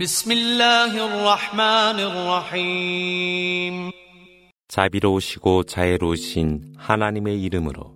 بسم 0.00 0.32
الله 0.32 1.06
الرحمن 1.06 1.98
الرحيم 2.10 3.90
자비로우시고 4.68 5.62
자애로우신 5.62 6.74
하나님의 6.78 7.40
이름으로 7.42 7.94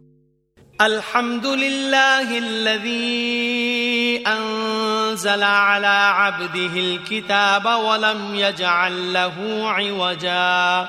الحمد 0.80 1.46
لله 1.46 2.38
الذي 2.38 4.22
أنزل 4.27 5.43
على 5.43 5.87
عبده 6.14 6.75
الكتاب 6.80 7.64
ولم 7.67 8.35
يجعل 8.35 9.13
له 9.13 9.35
عوجا 9.69 10.88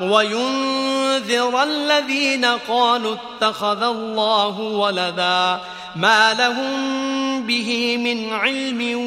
وينذر 0.00 1.62
الذين 1.62 2.44
قالوا 2.44 3.16
اتخذ 3.16 3.82
الله 3.82 4.60
ولدا 4.60 5.60
ما 5.96 6.34
لهم 6.34 7.46
به 7.46 7.96
من 7.96 8.32
علم 8.32 8.98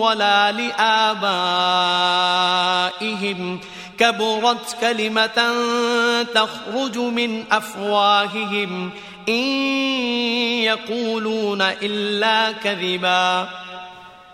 ولا 0.00 0.52
لآبائهم 0.52 1.20
كبرت 3.98 4.76
كلمة 4.80 5.54
تخرج 6.34 6.98
من 6.98 7.44
أفواههم 7.52 8.90
إن 9.28 9.44
يقولون 10.64 11.62
إلا 11.62 12.52
كذبا 12.52 13.48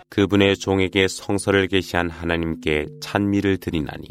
그분의 0.09 0.57
종에게 0.57 1.07
성서를 1.07 1.67
계시한 1.67 2.09
하나님께 2.09 2.87
찬미를 3.01 3.57
드리나니 3.57 4.07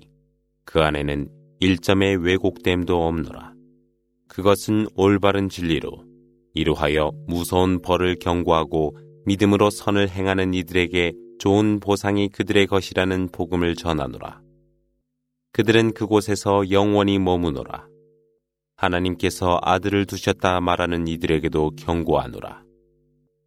그 0.65 0.83
안에는 0.83 1.29
일점의 1.64 2.18
왜곡됨도 2.18 3.06
없노라. 3.06 3.54
그것은 4.28 4.88
올바른 4.96 5.48
진리로 5.48 5.92
이루하여 6.56 7.12
무서운 7.28 7.84
벌을 7.84 8.16
경고하고 8.16 8.98
믿음으로 9.28 9.70
선을 9.70 10.10
행하는 10.10 10.56
이들에게 10.56 11.14
좋은 11.38 11.80
보상이 11.80 12.30
그들의 12.30 12.66
것이라는 12.66 13.30
복음을 13.32 13.76
전하노라. 13.76 14.42
그들은 15.52 15.94
그곳에서 15.94 16.72
영원히 16.72 17.20
머무노라. 17.20 17.88
하나님께서 18.78 19.60
아들을 19.62 20.08
두셨다 20.08 20.62
말하는 20.62 21.08
이들에게도 21.08 21.74
경고하노라. 21.78 22.64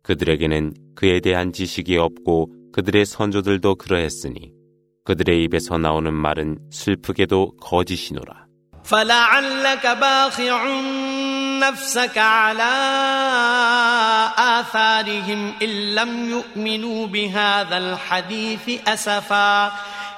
그들에게는 0.02 0.74
그에 0.94 1.18
대한 1.18 1.52
지식이 1.52 1.96
없고 1.96 2.70
그들의 2.70 3.06
선조들도 3.06 3.74
그러했으니 3.74 4.53
그들의 5.05 5.43
입에서 5.43 5.77
나오는 5.77 6.13
말은 6.13 6.59
슬프게도 6.71 7.57
거짓이노라. 7.57 8.49
فلعلك 8.83 9.85
باخع 9.85 10.67
نفسك 11.59 12.17
على 12.17 12.73
آثارهم 14.37 15.53
إن 15.61 15.95
لم 15.95 16.29
يؤمنوا 16.29 17.07
بهذا 17.07 17.77
الحديث 17.77 18.87
أسفا 18.87 19.71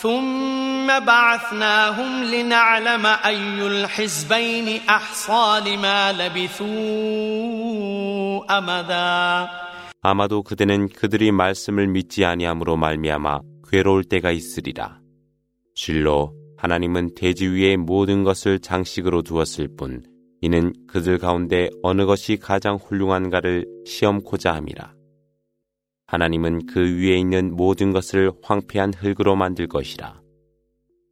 ثم 0.00 0.86
بعثناهم 0.86 2.24
لنعلم 2.24 3.06
أي 3.06 3.66
الحزبين 3.66 4.80
أحصى 4.88 5.60
لما 5.66 6.12
لبثوا 6.12 6.66
أمدا 8.58 9.48
아마도 10.02 10.42
그대는 10.42 10.88
그들이 10.88 11.32
말씀을 11.32 11.88
믿지 11.88 12.24
아니함으로 12.24 12.76
말미암아 12.76 13.40
괴로울 13.68 14.04
때가 14.04 14.30
있으리라. 14.30 15.00
실로 15.74 16.32
하나님은 16.58 17.14
대지 17.16 17.46
위에 17.48 17.76
모든 17.76 18.22
것을 18.22 18.60
장식으로 18.60 19.22
두었을 19.22 19.68
뿐 19.76 20.04
이는 20.40 20.72
그들 20.86 21.18
가운데 21.18 21.70
어느 21.82 22.06
것이 22.06 22.36
가장 22.36 22.76
훌륭한가를 22.76 23.66
시험코자 23.84 24.54
함이라. 24.54 24.94
하나님은 26.11 26.65
그 26.65 26.97
위에 26.97 27.17
있는 27.17 27.55
모든 27.55 27.93
것을 27.93 28.33
황폐한 28.43 28.93
흙으로 28.93 29.37
만들 29.37 29.67
것이라. 29.67 30.21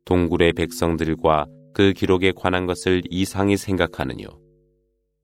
동굴의 0.04 0.52
백성들과 0.52 1.46
그 1.74 1.94
기록에 1.94 2.34
관한 2.36 2.66
것을 2.66 3.04
이상히 3.10 3.56
생각하느뇨. 3.56 4.28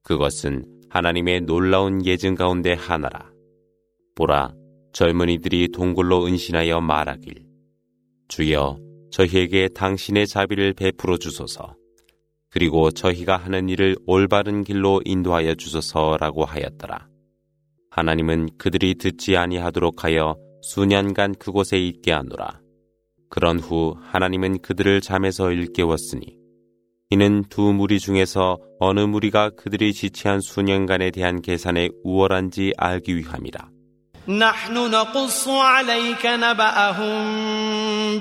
그것은 0.02 0.64
하나님의 0.90 1.42
놀라운 1.42 2.06
예증 2.06 2.36
가운데 2.36 2.72
하나라. 2.72 3.30
보라, 4.16 4.54
젊은이들이 4.94 5.74
동굴로 5.74 6.26
은신하여 6.26 6.80
말하길. 6.80 7.46
주여, 8.30 8.80
저희에게 9.12 9.68
당신의 9.76 10.28
자비를 10.28 10.72
베풀어 10.72 11.18
주소서. 11.18 11.76
그리고 12.50 12.92
저희가 12.92 13.36
하는 13.36 13.68
일을 13.68 13.98
올바른 14.08 14.64
길로 14.64 15.02
인도하여 15.04 15.56
주소서라고 15.56 16.46
하였더라. 16.46 17.10
하나님은 17.95 18.51
그들이 18.59 18.95
듣지 18.95 19.37
아니하도록 19.37 20.05
하여 20.05 20.37
수년간 20.63 21.35
그곳에 21.35 21.79
있게 21.79 22.13
하노라. 22.13 22.61
그런 23.29 23.59
후 23.59 23.97
하나님은 24.13 24.61
그들을 24.61 25.01
잠에서 25.01 25.53
일깨웠으니 25.53 26.37
이는 27.11 27.45
두 27.49 27.73
무리 27.73 27.99
중에서 27.99 28.59
어느 28.79 29.01
무리가 29.01 29.51
그들이 29.51 29.93
지체한 29.93 30.41
수년간에 30.41 31.11
대한 31.11 31.43
계산에 31.43 31.91
우월한지 32.05 32.73
알기 32.77 33.17
위함이라. 33.17 33.69
نحن 34.29 34.91
نقص 34.91 35.49
عليك 35.49 36.27
نبأهم 36.27 37.19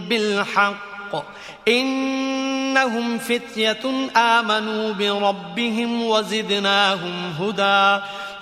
بالحق 0.09 1.25
إنهم 1.67 3.17
فتية 3.17 3.83
آمنوا 4.15 4.93
بربهم 4.93 6.03
وزدناهم 6.03 7.15
هدى 7.39 8.01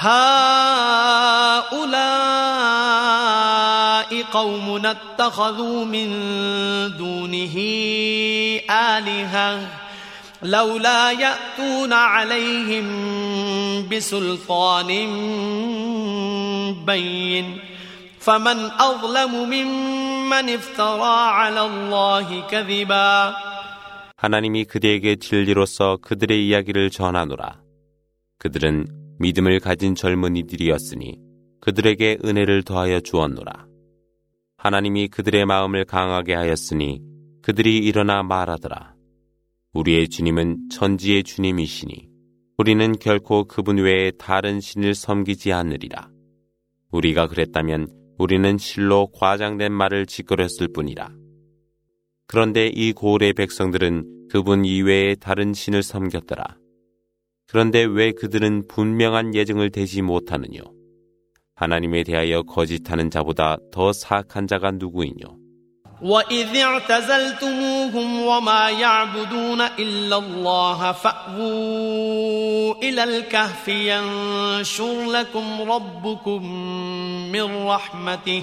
هؤلاء 0.00 1.36
قوم 4.32 4.86
اتخذوا 4.86 5.84
من 5.84 6.08
دونه 6.96 7.56
آلهة 8.70 9.68
لولا 10.42 11.10
يأتون 11.10 11.92
عليهم 11.92 12.86
بسلطان 13.88 14.86
بين 16.86 17.58
فمن 18.20 18.58
أظلم 18.80 19.32
ممن 19.50 20.48
افترى 20.50 21.16
على 21.40 21.60
الله 21.60 22.40
كذبا 22.50 23.34
하나님이 24.16 24.64
그대에게 24.64 25.16
진리로서 25.16 25.98
그들의 26.00 26.48
이야기를 26.48 26.90
전하노라. 26.90 27.60
그들은 28.38 28.99
믿음을 29.21 29.59
가진 29.59 29.93
젊은이들이었으니 29.93 31.17
그들에게 31.61 32.17
은혜를 32.25 32.63
더하여 32.63 32.99
주었노라. 32.99 33.67
하나님이 34.57 35.09
그들의 35.09 35.45
마음을 35.45 35.85
강하게 35.85 36.33
하였으니 36.33 37.01
그들이 37.41 37.77
일어나 37.77 38.23
말하더라. 38.23 38.95
우리의 39.73 40.09
주님은 40.09 40.69
천지의 40.69 41.23
주님이시니 41.23 42.09
우리는 42.57 42.93
결코 42.99 43.45
그분 43.45 43.77
외에 43.77 44.11
다른 44.11 44.59
신을 44.59 44.95
섬기지 44.95 45.53
않으리라. 45.53 46.09
우리가 46.91 47.27
그랬다면 47.27 47.87
우리는 48.17 48.57
실로 48.57 49.07
과장된 49.13 49.71
말을 49.71 50.05
짓거렸을 50.05 50.67
뿐이라. 50.73 51.09
그런데 52.27 52.67
이 52.67 52.91
고을의 52.91 53.33
백성들은 53.33 54.27
그분 54.29 54.65
이외에 54.65 55.15
다른 55.15 55.53
신을 55.53 55.83
섬겼더라. 55.83 56.60
그런데 57.50 57.84
왜 57.84 58.12
그들은 58.12 58.66
분명한 58.68 59.34
예증을 59.34 59.70
대지 59.70 60.02
못하느뇨? 60.02 60.62
하나님에 61.54 62.02
대하여 62.02 62.42
거짓하는 62.42 63.10
자보다 63.10 63.56
더 63.72 63.92
사악한 63.92 64.46
자가 64.46 64.72
누구이뇨? 64.72 65.46
وإذ 66.02 66.56
اعتزلتموهم 66.56 68.20
وما 68.20 68.70
يعبدون 68.70 69.60
إلا 69.60 70.16
الله 70.16 70.92
فأووا 70.92 72.74
إلى 72.82 73.04
الكهف 73.04 73.68
ينشر 73.68 75.10
لكم 75.10 75.62
ربكم 75.62 76.42
من 77.32 77.66
رحمته 77.66 78.42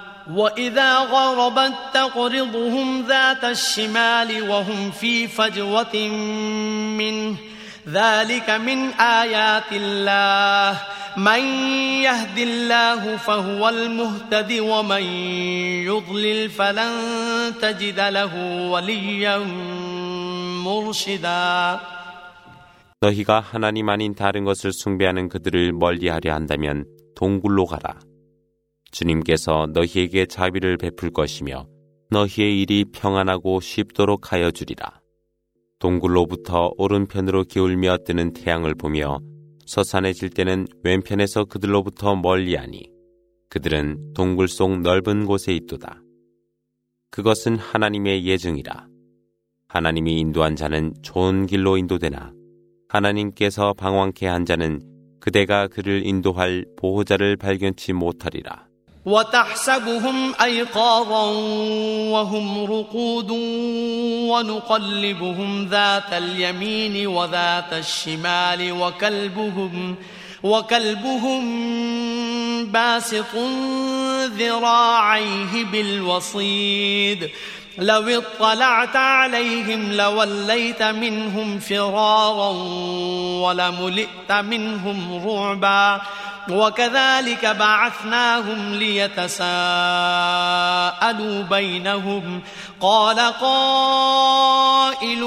وإذا 0.30 0.98
غربت 0.98 1.74
تقرضهم 1.94 3.02
ذات 3.08 3.44
الشمال 3.44 4.50
وهم 4.50 4.90
في 4.90 5.28
فجوة 5.28 5.96
منه 6.98 7.36
ذلك 7.88 8.50
من 8.50 8.90
آيات 8.90 9.70
الله 9.72 10.80
من 11.16 11.42
يهد 12.02 12.38
الله 12.38 13.16
فهو 13.16 13.68
المهتد 13.68 14.52
ومن 14.60 15.02
يضلل 15.86 16.50
فلن 16.50 16.92
تجد 17.62 18.00
له 18.00 18.32
وليا 18.70 19.38
مرشدا 20.64 21.80
너희가 23.00 23.40
하나님 23.40 23.88
아닌 23.88 24.14
다른 24.14 24.44
것을 24.44 24.72
숭배하는 24.72 25.28
그들을 25.28 25.72
멀리하려 25.72 26.32
한다면 26.34 26.86
동굴로 27.14 27.66
가라. 27.66 27.94
주님께서 28.91 29.67
너희에게 29.73 30.25
자비를 30.25 30.77
베풀 30.77 31.11
것이며 31.11 31.67
너희의 32.09 32.61
일이 32.61 32.85
평안하고 32.91 33.61
쉽도록 33.61 34.31
하여 34.33 34.51
주리라. 34.51 34.99
동굴로부터 35.79 36.73
오른편으로 36.77 37.45
기울며 37.45 37.97
뜨는 38.05 38.33
태양을 38.33 38.75
보며 38.75 39.19
서산해질 39.65 40.29
때는 40.29 40.67
왼편에서 40.83 41.45
그들로부터 41.45 42.15
멀리하니 42.15 42.91
그들은 43.49 44.13
동굴 44.13 44.47
속 44.47 44.79
넓은 44.81 45.25
곳에 45.25 45.53
있도다. 45.53 46.01
그것은 47.09 47.57
하나님의 47.57 48.25
예증이라. 48.25 48.87
하나님이 49.67 50.19
인도한 50.19 50.55
자는 50.55 50.93
좋은 51.01 51.45
길로 51.45 51.77
인도되나 51.77 52.33
하나님께서 52.89 53.73
방황케 53.73 54.27
한 54.27 54.45
자는 54.45 54.81
그대가 55.21 55.67
그를 55.67 56.05
인도할 56.05 56.65
보호자를 56.77 57.37
발견치 57.37 57.93
못하리라. 57.93 58.70
وتحسبهم 59.05 60.33
أيقاظا 60.41 61.25
وهم 62.11 62.63
رقود 62.63 63.31
ونقلبهم 64.29 65.65
ذات 65.65 66.13
اليمين 66.13 67.07
وذات 67.07 67.73
الشمال 67.73 68.71
وكلبهم 68.71 69.95
وكلبهم 70.43 71.41
باسط 72.65 73.35
ذراعيه 74.37 75.65
بالوصيد 75.71 77.29
لو 77.81 78.09
اطلعت 78.09 78.95
عليهم 78.95 79.91
لوليت 79.91 80.83
منهم 80.83 81.59
فرارا 81.59 82.49
ولملئت 83.41 84.31
منهم 84.31 85.27
رعبا 85.27 86.01
وكذلك 86.49 87.45
بعثناهم 87.45 88.73
ليتساءلوا 88.73 89.41
بينهم 91.43 92.41
قال 92.81 93.19
قائل 93.19 95.23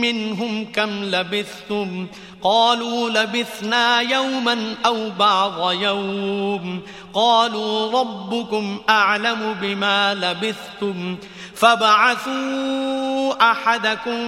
منهم 0.00 0.72
كم 0.72 1.04
لبثتم 1.04 2.06
قالوا 2.42 3.10
لبثنا 3.10 4.00
يوما 4.00 4.74
أو 4.86 5.10
بعض 5.10 5.72
يوم 5.72 6.82
قالوا 7.14 8.00
ربكم 8.00 8.80
أعلم 8.88 9.56
بما 9.60 10.14
لبثتم 10.14 11.16
فابعثوا 11.62 13.50
أحدكم 13.50 14.22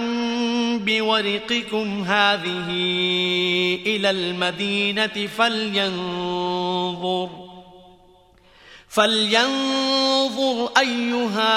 بورقكم 0.79 2.03
هذه 2.03 2.69
إلى 3.85 4.09
المدينة 4.09 5.27
فلينظر 5.37 7.29
فلينظر 8.89 10.69
أيها 10.77 11.51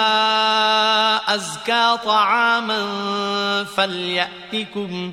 أزكى 1.34 1.98
طعاما 2.04 2.84
فليأتكم 3.64 4.42
فليأتكم 4.52 5.12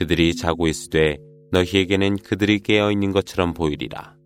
그들이 0.00 0.34
자고 0.34 0.66
있으되 0.66 1.18
너희에게는 1.52 2.16
그들이 2.16 2.60
깨어 2.60 2.90
있는 2.90 3.12
것처럼 3.12 3.52
보이리라. 3.52 4.16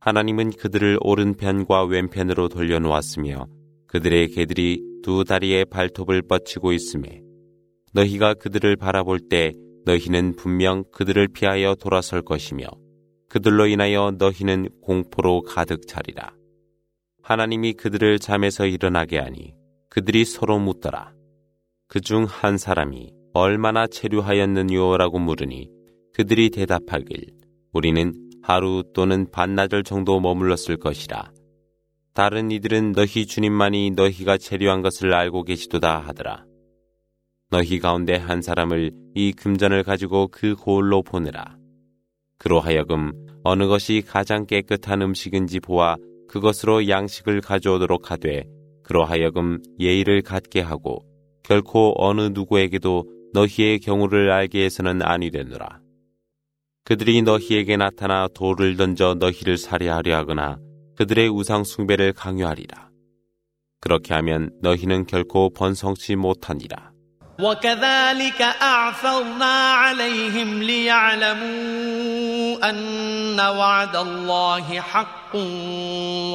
하나님은 0.00 0.52
그들을 0.52 0.98
오른편과 1.02 1.84
왼편으로 1.84 2.48
돌려놓았으며 2.48 3.46
그들의 3.88 4.28
개들이 4.28 4.82
두 5.02 5.24
다리에 5.24 5.66
발톱을 5.66 6.22
뻗치고 6.22 6.72
있음에 6.72 7.20
너희가 7.92 8.34
그들을 8.34 8.74
바라볼 8.76 9.20
때 9.28 9.52
너희는 9.84 10.36
분명 10.36 10.82
그들을 10.92 11.28
피하여 11.28 11.74
돌아설 11.74 12.22
것이며 12.22 12.66
그들로 13.28 13.66
인하여 13.66 14.14
너희는 14.18 14.70
공포로 14.80 15.42
가득 15.42 15.86
차리라. 15.86 16.34
하나님이 17.22 17.74
그들을 17.74 18.18
잠에서 18.18 18.64
일어나게 18.64 19.18
하니 19.18 19.52
그들이 19.90 20.24
서로 20.24 20.58
묻더라. 20.58 21.12
그 21.88 22.00
중 22.00 22.24
한 22.24 22.56
사람이 22.56 23.15
얼마나 23.36 23.86
체류하였느냐라고 23.86 25.18
물으니 25.18 25.68
그들이 26.14 26.48
대답하길 26.48 27.26
우리는 27.70 28.14
하루 28.40 28.82
또는 28.94 29.30
반나절 29.30 29.82
정도 29.82 30.20
머물렀을 30.20 30.78
것이라. 30.78 31.32
다른 32.14 32.50
이들은 32.50 32.92
너희 32.92 33.26
주님만이 33.26 33.90
너희가 33.90 34.38
체류한 34.38 34.80
것을 34.80 35.12
알고 35.12 35.42
계시도다 35.42 35.98
하더라. 35.98 36.46
너희 37.50 37.78
가운데 37.78 38.16
한 38.16 38.40
사람을 38.40 38.92
이 39.14 39.32
금전을 39.32 39.82
가지고 39.82 40.28
그 40.28 40.54
고을로 40.54 41.02
보내라. 41.02 41.58
그로 42.38 42.58
하여금 42.58 43.12
어느 43.44 43.66
것이 43.66 44.02
가장 44.06 44.46
깨끗한 44.46 45.02
음식인지 45.02 45.60
보아 45.60 45.96
그것으로 46.26 46.88
양식을 46.88 47.42
가져오도록 47.42 48.10
하되 48.10 48.44
그로 48.82 49.04
하여금 49.04 49.60
예의를 49.78 50.22
갖게 50.22 50.62
하고 50.62 51.04
결코 51.42 51.92
어느 51.98 52.30
누구에게도 52.32 53.15
너희의 53.35 53.79
경우를 53.79 54.31
알게 54.31 54.65
해서는 54.65 55.01
아니되노라. 55.01 55.79
그들이 56.83 57.21
너희에게 57.21 57.77
나타나 57.77 58.27
돌을 58.33 58.75
던져 58.75 59.15
너희를 59.15 59.57
살해하려 59.57 60.17
하거나 60.17 60.57
그들의 60.97 61.29
우상 61.29 61.63
숭배를 61.63 62.13
강요하리라. 62.13 62.89
그렇게 63.79 64.13
하면 64.13 64.51
너희는 64.61 65.05
결코 65.05 65.49
번성치 65.49 66.15
못하니라. 66.15 66.91
وكذلك 67.39 68.41
أعثرنا 68.41 69.73
عليهم 69.73 70.63
ليعلموا 70.63 72.69
أن 72.69 73.39
وعد 73.39 73.95
الله 73.95 74.81
حق 74.81 75.35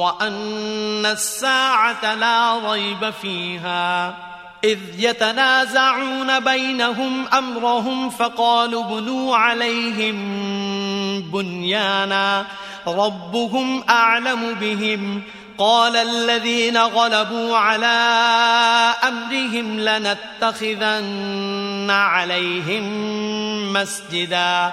وأن 0.01 1.05
الساعة 1.05 2.15
لا 2.15 2.71
ريب 2.71 3.09
فيها 3.09 4.17
إذ 4.64 4.78
يتنازعون 4.98 6.40
بينهم 6.40 7.26
أمرهم 7.38 8.10
فقالوا 8.10 8.82
بنوا 8.82 9.36
عليهم 9.36 10.16
بنيانا 11.32 12.46
ربهم 12.86 13.84
أعلم 13.88 14.54
بهم 14.60 15.22
قال 15.58 15.96
الذين 15.96 16.78
غلبوا 16.78 17.56
على 17.56 17.86
أمرهم 19.08 19.80
لنتخذن 19.80 21.10
عليهم 21.90 22.82
مسجدا 23.72 24.72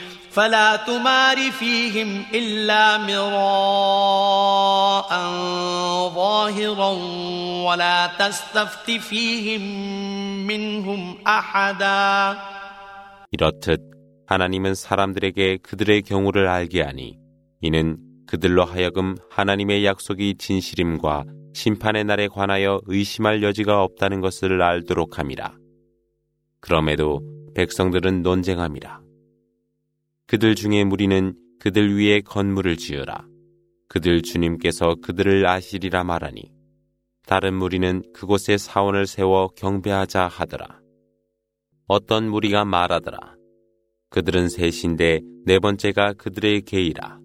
فلا 0.30 0.76
تمار 0.76 1.50
فيهم 1.50 2.24
إلا 2.34 2.98
مراء 2.98 3.20
ظاهرا 6.14 6.90
ولا 7.66 8.06
تستفت 8.18 8.90
فيهم 8.90 9.62
منهم 10.46 11.16
أحدا 11.26 12.36
이렇듯 13.32 13.80
하나님은 14.26 14.74
사람들에게 14.74 15.58
그들의 15.62 16.02
경우를 16.02 16.48
알게 16.48 16.82
하니 16.82 17.18
이는 17.60 17.96
그들로 18.26 18.64
하여금 18.64 19.16
하나님의 19.30 19.84
약속이 19.84 20.34
진실임과 20.38 21.24
심판의 21.54 22.04
날에 22.04 22.28
관하여 22.28 22.80
의심할 22.86 23.42
여지가 23.42 23.82
없다는 23.82 24.20
것을 24.20 24.60
알도록 24.60 25.18
함이라. 25.18 25.54
그럼에도 26.60 27.20
백성들은 27.54 28.22
논쟁함이라. 28.22 29.00
그들 30.31 30.55
중에 30.55 30.85
무리는 30.85 31.35
그들 31.59 31.99
위에 31.99 32.21
건물을 32.21 32.77
지으라. 32.77 33.27
그들 33.89 34.21
주님께서 34.21 34.95
그들을 35.01 35.45
아시리라 35.45 36.05
말하니 36.05 36.53
다른 37.27 37.53
무리는 37.53 38.01
그곳에 38.13 38.57
사원을 38.57 39.07
세워 39.07 39.49
경배하자 39.49 40.27
하더라. 40.27 40.79
어떤 41.85 42.29
무리가 42.29 42.63
말하더라. 42.63 43.35
그들은 44.09 44.47
셋인데 44.47 45.19
네 45.45 45.59
번째가 45.59 46.13
그들의 46.13 46.61
계이라. 46.61 47.19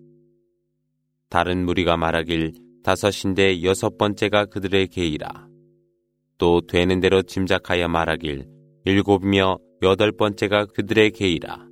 다른 1.28 1.64
무리가 1.64 1.96
말하길 1.96 2.54
다섯인데 2.82 3.62
여섯 3.62 3.98
번째가 3.98 4.46
그들의 4.46 4.88
계이라. 4.88 5.46
또 6.38 6.60
되는 6.66 6.98
대로 6.98 7.22
짐작하여 7.22 7.86
말하길 7.86 8.48
일곱이며 8.84 9.58
여덟 9.82 10.10
번째가 10.10 10.66
그들의 10.74 11.12
계이라. 11.12 11.65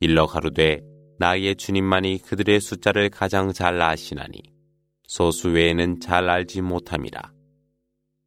일러 0.00 0.26
가로되 0.26 0.80
나의 1.18 1.56
주님만이 1.56 2.18
그들의 2.18 2.60
숫자를 2.60 3.10
가장 3.10 3.52
잘 3.52 3.82
아시나니 3.82 4.40
소수 5.08 5.48
외에는 5.48 6.00
잘 6.00 6.30
알지 6.30 6.60
못함이라. 6.60 7.32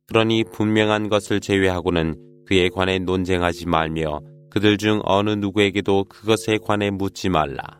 그러니 0.08 0.44
분명한 0.52 1.08
것을 1.08 1.40
제외하고는 1.40 2.44
그에 2.46 2.68
관해 2.68 3.00
논쟁하지 3.00 3.68
말며 3.68 4.20
그들 4.50 4.78
중 4.78 5.02
어느 5.06 5.30
누구에게도 5.30 6.06
그것에 6.10 6.58
관해 6.62 6.90
묻지 6.90 7.30
말라. 7.30 7.80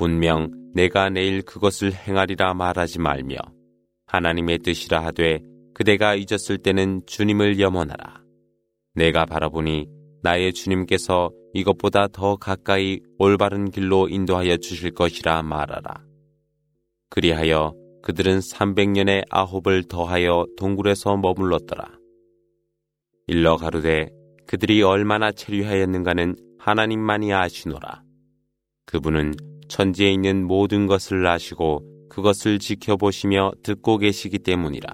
분명 0.00 0.50
내가 0.72 1.10
내일 1.10 1.42
그것을 1.42 1.92
행하리라 1.92 2.54
말하지 2.54 2.98
말며 3.00 3.36
하나님의 4.06 4.60
뜻이라 4.60 5.04
하되 5.04 5.40
그대가 5.74 6.14
잊었을 6.14 6.56
때는 6.56 7.02
주님을 7.04 7.60
염원하라. 7.60 8.22
내가 8.94 9.26
바라보니 9.26 9.88
나의 10.22 10.54
주님께서 10.54 11.30
이것보다 11.52 12.08
더 12.08 12.36
가까이 12.36 13.00
올바른 13.18 13.70
길로 13.70 14.08
인도하여 14.08 14.56
주실 14.56 14.92
것이라 14.92 15.42
말하라. 15.42 16.02
그리하여 17.10 17.74
그들은 18.02 18.38
300년의 18.38 19.24
아홉을 19.28 19.84
더하여 19.84 20.46
동굴에서 20.56 21.18
머물렀더라. 21.18 21.84
일러 23.26 23.58
가루되 23.58 24.08
그들이 24.46 24.82
얼마나 24.82 25.30
체류하였는가는 25.30 26.36
하나님만이 26.58 27.34
아시노라. 27.34 28.02
그분은 28.86 29.34
천지에 29.69 30.11
있는 30.11 30.45
모든 30.45 30.87
것을 30.87 31.25
아시고 31.25 31.83
그것을 32.09 32.59
지켜보시며 32.59 33.51
듣고 33.63 33.97
계시기 33.97 34.39
때문이라. 34.39 34.93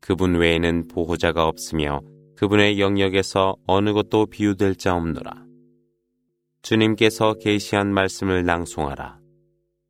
그분 0.00 0.36
외에는 0.36 0.88
보호자가 0.88 1.46
없으며 1.46 2.00
그분의 2.36 2.80
영역에서 2.80 3.56
어느 3.66 3.92
것도 3.92 4.26
비유될 4.26 4.76
자 4.76 4.94
없노라. 4.94 5.44
주님께서 6.62 7.34
계시한 7.34 7.92
말씀을 7.92 8.44
낭송하라. 8.44 9.18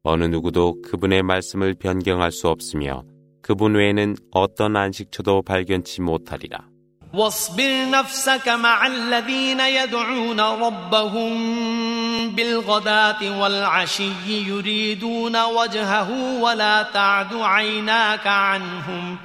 어느 0.02 0.24
누구도 0.24 0.80
그분의 0.82 1.22
말씀을 1.22 1.74
변경할 1.74 2.32
수 2.32 2.48
없으며 2.48 3.04
그분 3.42 3.74
외에는 3.74 4.16
어떤 4.30 4.76
안식처도 4.76 5.42
발견치 5.42 6.02
못하리라. 6.02 6.68
واصبر 7.14 7.90
نفسك 7.90 8.48
مع 8.48 8.86
الذين 8.86 9.60
يدعون 9.60 10.40
ربهم 10.40 11.91
بالغداة 12.30 13.40
والعشي 13.40 14.48
يريدون 14.48 15.36
وجهه 15.44 16.40
ولا 16.40 16.82
تعد 16.82 17.34
عيناك 17.34 18.26
عنهم 18.26 19.16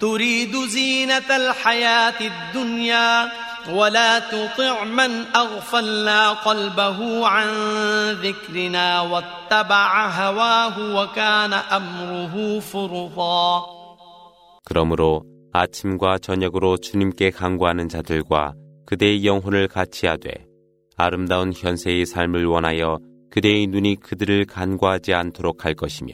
تريد 0.00 0.56
زينة 0.56 1.36
الحياة 1.36 2.20
الدنيا 2.20 3.32
ولا 3.68 4.18
تطع 4.18 4.84
من 4.84 5.24
أغفلنا 5.36 6.32
قلبه 6.32 7.26
عن 7.26 7.48
ذكرنا 8.12 9.00
واتبع 9.00 10.06
هواه 10.06 10.76
وكان 10.96 11.52
أمره 11.52 12.60
فرطا 12.60 13.80
그러므로 14.64 15.24
아침과 15.52 16.18
저녁으로 16.18 16.76
주님께 16.76 17.30
간구하는 17.30 17.88
자들과 17.88 18.54
그대의 18.86 19.26
영혼을 19.26 19.66
같이 19.68 20.06
하되 20.06 20.46
아름다운 20.97 21.51
현세의 21.53 22.05
삶을 22.05 22.45
원하여 22.45 22.99
그대의 23.29 23.67
눈이 23.67 23.97
그들을 23.97 24.45
간과하지 24.45 25.13
않도록 25.13 25.65
할 25.65 25.73
것이며 25.73 26.13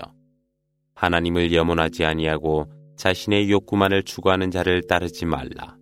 하나님을 0.95 1.53
염원하지 1.53 2.05
아니하고 2.05 2.65
자신의 2.97 3.50
욕구만을 3.51 4.03
추구하는 4.03 4.51
자를 4.51 4.81
따르지 4.88 5.25
말라. 5.25 5.75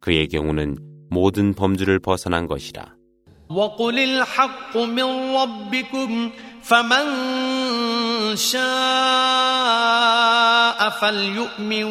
그의 0.00 0.28
경우는 0.28 0.76
모든 1.10 1.54
범주를 1.54 2.00
벗어난 2.00 2.46
것이라. 2.46 2.94
فمن 6.62 7.06
شاء 8.36 8.62
فليؤمن 10.90 11.84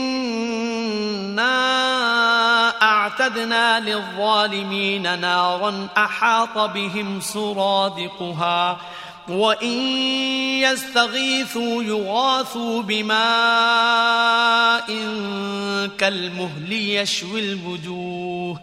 أعتدنا 2.82 3.80
للظالمين 3.80 5.20
نارا 5.20 5.88
أحاط 5.96 6.58
بهم 6.58 7.20
سرادقها 7.20 8.78
وإن 9.28 9.78
يستغيثوا 10.62 11.82
يغاثوا 11.82 12.82
بماء 12.82 14.35
كالمهل 15.96 16.72
يشوي 16.72 17.40
الوجوه. 17.40 18.60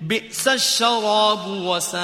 بئس 0.00 0.48
الشراب 0.48 1.46
وساءت 1.46 2.00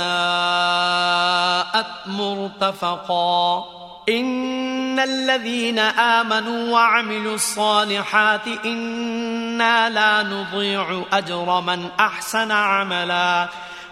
مرتفقا. 2.06 3.64
إن 4.08 4.98
الذين 4.98 5.78
آمنوا 5.78 6.72
وعملوا 6.72 7.34
الصالحات 7.34 8.46
إنا 8.64 9.90
لا 9.90 10.22
نضيع 10.22 11.04
أجر 11.12 11.60
من 11.60 11.88
أحسن 12.00 12.50
عملا. 12.50 13.48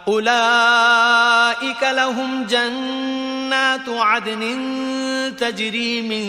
أولئك 0.08 1.82
لهم 1.82 2.44
جنات 2.44 3.39
عدن 3.88 4.42
تجري 5.38 6.02
من 6.02 6.28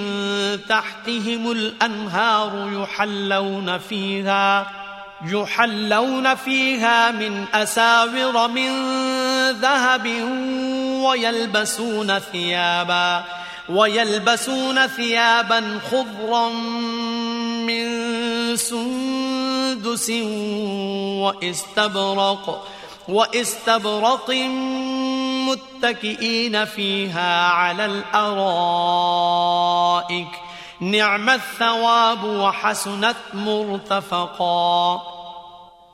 تحتهم 0.70 1.51
الأنهار 1.51 2.70
يحلون 2.74 3.78
فيها 3.78 4.68
يحلون 5.25 6.36
فيها 6.36 7.12
من 7.12 7.46
أساور 7.54 8.48
من 8.48 8.72
ذهب 9.51 10.08
ويلبسون 11.04 12.20
ثيابا 12.20 13.24
ويلبسون 13.70 14.88
ثيابا 14.88 15.80
خضرا 15.92 16.50
من 17.60 17.88
سندس 18.56 20.10
واستبرق 21.22 22.68
واستبرق 23.08 24.32
متكئين 25.49 26.65
فيها 26.65 27.49
على 27.49 27.85
الأرائك 27.87 29.26
نعم 30.81 31.29
الثواب 31.29 32.25
وحسنت 32.25 33.17
مرتفقا 33.35 35.00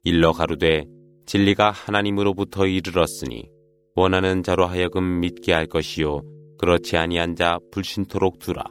일러 0.04 0.32
가루되 0.32 0.85
진리가 1.26 1.71
하나님으로부터 1.71 2.66
이르렀으니 2.66 3.49
원하는 3.94 4.42
자로 4.42 4.66
하여금 4.66 5.21
믿게 5.21 5.52
할 5.52 5.66
것이요 5.66 6.23
그렇지 6.59 6.97
아니한 6.97 7.37
자 7.37 7.59
불신토록 7.73 8.38
두라. 8.38 8.64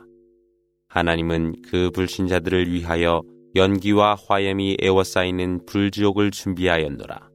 하나님은 0.88 1.62
그 1.70 1.90
불신자들을 1.92 2.72
위하여 2.72 3.22
연기와 3.56 4.16
화염이 4.16 4.78
에워싸이는 4.80 5.66
불지옥을 5.66 6.32
준비하였노라. 6.32 7.30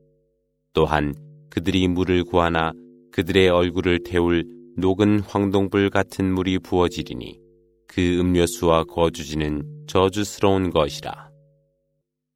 또한 0.72 1.14
그들이 1.50 1.88
물을 1.88 2.24
구하나 2.24 2.72
그들의 3.11 3.49
얼굴을 3.49 4.03
태울 4.03 4.45
녹은 4.77 5.21
황동불 5.21 5.89
같은 5.89 6.33
물이 6.33 6.59
부어지리니 6.59 7.39
그 7.87 8.19
음료수와 8.19 8.85
거주지는 8.85 9.85
저주스러운 9.87 10.69
것이라. 10.69 11.29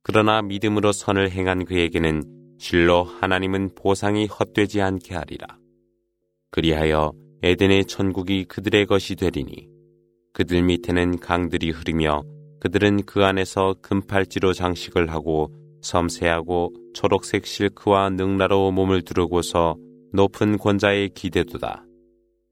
그러나 0.04 0.42
믿음으로 0.42 0.92
선을 0.92 1.32
행한 1.32 1.66
그에게는 1.66 2.24
실로 2.60 3.04
하나님은 3.04 3.76
보상이 3.76 4.28
헛되지 4.28 4.82
않게 4.82 5.16
하리라. 5.16 5.48
그리하여 6.52 7.14
에덴의 7.42 7.86
천국이 7.86 8.46
그들의 8.46 8.86
것이 8.86 9.16
되리니 9.16 9.70
그들 10.34 10.64
밑에는 10.64 11.20
강들이 11.20 11.72
흐르며 11.72 12.24
그들은 12.60 13.04
그 13.04 13.24
안에서 13.24 13.76
금팔찌로 13.82 14.54
장식을 14.54 15.10
하고 15.10 15.54
섬세하고 15.82 16.74
초록색 16.94 17.46
실크와 17.46 18.10
능라로 18.10 18.72
몸을 18.72 19.04
두르고서 19.04 19.78
높은 20.13 20.59
권자에 20.59 21.09
기대도다. 21.09 21.85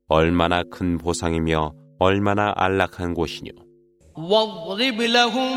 얼마나 0.09 0.63
큰 0.63 0.97
보상이며 0.99 1.73
얼마나 1.99 2.53
안락한 2.57 3.15
곳이뇨. 3.15 3.53
واضرب 4.19 5.01
لهم 5.01 5.53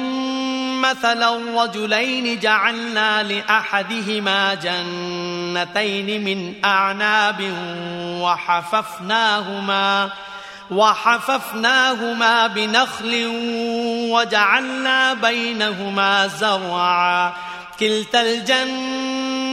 مثلا 0.81 1.63
رجلين 1.63 2.39
جعلنا 2.39 3.23
لأحدهما 3.23 4.53
جنتين 4.55 6.23
من 6.23 6.65
أعناب 6.65 7.53
وحففناهما 8.21 10.09
وحففناهما 10.71 12.47
بنخل 12.47 13.13
وجعلنا 14.11 15.13
بينهما 15.13 16.27
زرعا 16.27 17.33
كلتا 17.79 18.21
الجنتين 18.21 19.34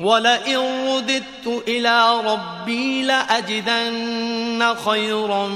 ولئن 0.00 0.58
رددت 0.88 1.46
إلى 1.68 1.96
ربي 2.30 3.02
لأجدن 3.02 4.74
خيرا 4.74 5.48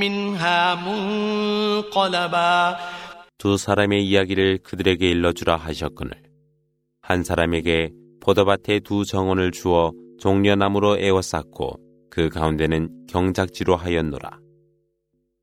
منها 0.00 0.74
منقلبا 0.74 2.76
두 3.38 3.56
사람의 3.56 4.04
이야기를 4.04 4.58
그들에게 4.64 5.08
일러주라 5.08 5.56
하셨거늘 5.56 6.12
한 7.02 7.22
사람에게 7.24 7.90
포도밭에 8.20 8.80
두 8.80 9.04
정원을 9.04 9.52
주어 9.52 9.92
종려나무로 10.20 10.98
에워쌌고 10.98 11.78
그 12.10 12.28
가운데는 12.28 13.06
경작지로 13.08 13.76
하였노라. 13.76 14.38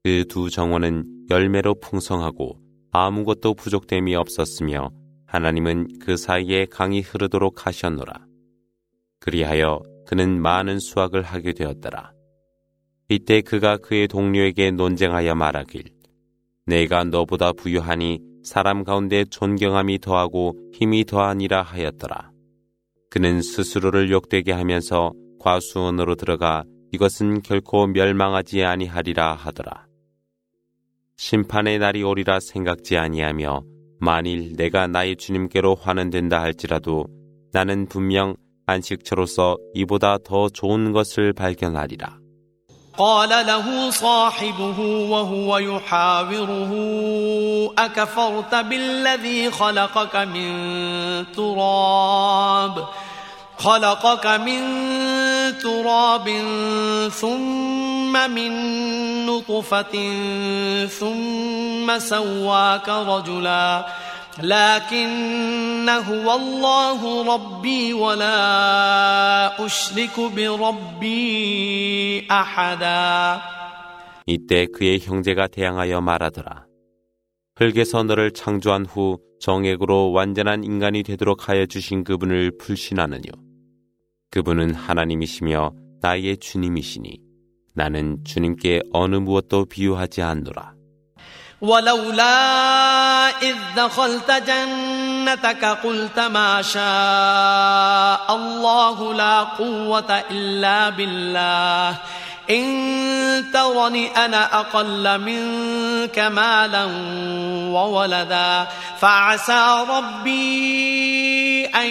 그 0.04 0.26
두 0.28 0.50
정원은 0.50 1.06
열매로 1.32 1.76
풍성하고 1.80 2.60
아무것도 2.92 3.54
부족됨이 3.56 4.16
없었으며 4.16 4.90
하나님은 5.31 6.01
그 6.01 6.17
사이에 6.17 6.67
강이 6.67 7.03
흐르도록 7.03 7.65
하셨노라. 7.65 8.27
그리하여 9.21 9.81
그는 10.05 10.43
많은 10.43 10.81
수확을 10.81 11.23
하게 11.23 11.53
되었더라. 11.53 12.13
이때 13.09 13.41
그가 13.41 13.77
그의 13.77 14.09
동료에게 14.09 14.73
논쟁하여 14.73 15.37
말하길 15.37 15.85
내가 16.67 17.05
너보다 17.05 17.53
부유하니 17.53 18.19
사람 18.43 18.83
가운데 18.83 19.25
존경함이 19.25 20.01
더하고 20.01 20.57
힘이 20.73 21.05
더하니라 21.05 21.63
하였더라. 21.63 22.33
그는 23.09 23.41
스스로를 23.41 24.11
욕되게 24.11 24.51
하면서 24.51 25.13
과수원으로 25.39 26.17
들어가 26.17 26.65
이것은 26.93 27.43
결코 27.43 27.87
멸망하지 27.87 28.65
아니하리라 28.65 29.35
하더라. 29.35 29.87
심판의 31.17 31.79
날이 31.79 32.03
오리라 32.03 32.41
생각지 32.41 32.97
아니하며 32.97 33.63
만일 34.00 34.54
내가 34.56 34.88
나의 34.88 35.16
주님께로 35.16 35.76
환원된다 35.76 36.42
할지라도 36.42 37.06
나는 37.52 37.88
분명 37.88 38.36
안식처로서 38.66 39.58
이보다 39.74 40.18
더 40.24 40.50
좋은 40.50 40.92
것을 40.92 41.34
발견하리라. 41.34 42.26
قال 42.98 43.30
له 43.30 43.90
صاحبه 43.92 44.80
وهو 45.12 45.58
يحاوره 45.58 46.72
أكفرت 47.78 48.56
بالذي 48.56 49.52
خلقك 49.52 50.16
من 50.16 50.52
تراب 51.36 52.88
خلقك 53.60 54.28
من 54.28 54.62
تراب 55.64 56.28
ثم 57.10 58.32
من 58.32 58.52
نطفة 59.26 59.96
ثم 60.88 62.00
سواك 62.00 62.90
رجلا 62.90 63.86
لكن 64.44 65.90
هو 65.90 66.36
الله 66.36 67.34
ربي 67.36 67.94
ولا 67.94 69.66
أشرك 69.66 70.20
بربي 70.36 72.28
أحدا 72.32 73.42
이때 74.28 74.66
그의 74.66 75.00
형제가 75.00 75.48
대항하여 75.48 76.02
말하더라. 76.02 76.66
흙에서 77.58 78.04
너를 78.04 78.32
창조한 78.32 78.86
후 78.86 79.20
정액으로 79.40 80.12
완전한 80.12 80.64
인간이 80.64 81.04
되도록 81.04 81.48
하여 81.48 81.68
주신 81.68 82.04
그분을 82.04 82.58
불신하느뇨. 82.58 83.32
그분은 84.32 84.74
하나님이시며 84.74 85.72
나의 86.02 86.38
주님이시니 86.38 87.20
나는 87.74 88.24
주님께 88.24 88.82
어느 88.94 89.16
무엇도 89.16 89.66
비유하지 89.66 90.22
않노라. 90.22 90.76
ولولا 91.62 93.30
إذ 93.42 93.56
دخلت 93.76 94.32
جنتك 94.32 95.66
قلت 95.66 96.20
ما 96.20 96.62
شاء 96.62 98.36
الله 98.36 99.14
لا 99.14 99.44
قوة 99.44 100.24
إلا 100.32 100.90
بالله 100.90 101.98
إن 102.51 103.45
ترني 103.53 104.09
أنا 104.09 104.61
أقل 104.61 105.21
منك 105.21 106.19
مالا 106.19 106.85
وولدا 107.71 108.67
فعسى 109.01 109.87
ربي 109.89 111.67
أن 111.67 111.91